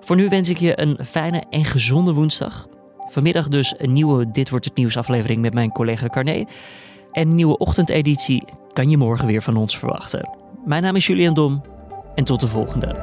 Voor 0.00 0.16
nu 0.16 0.28
wens 0.28 0.48
ik 0.48 0.58
je 0.58 0.80
een 0.80 0.98
fijne 1.04 1.44
en 1.50 1.64
gezonde 1.64 2.12
woensdag. 2.12 2.68
Vanmiddag 3.12 3.48
dus 3.48 3.74
een 3.76 3.92
nieuwe 3.92 4.30
Dit 4.30 4.50
Wordt 4.50 4.64
Het 4.64 4.76
Nieuws 4.76 4.96
aflevering 4.96 5.40
met 5.40 5.54
mijn 5.54 5.72
collega 5.72 6.06
Carné. 6.06 6.44
En 7.12 7.28
een 7.28 7.34
nieuwe 7.34 7.58
ochtendeditie 7.58 8.44
kan 8.72 8.90
je 8.90 8.96
morgen 8.96 9.26
weer 9.26 9.42
van 9.42 9.56
ons 9.56 9.78
verwachten. 9.78 10.28
Mijn 10.64 10.82
naam 10.82 10.96
is 10.96 11.06
Julian 11.06 11.34
Dom 11.34 11.62
en 12.14 12.24
tot 12.24 12.40
de 12.40 12.48
volgende. 12.48 12.96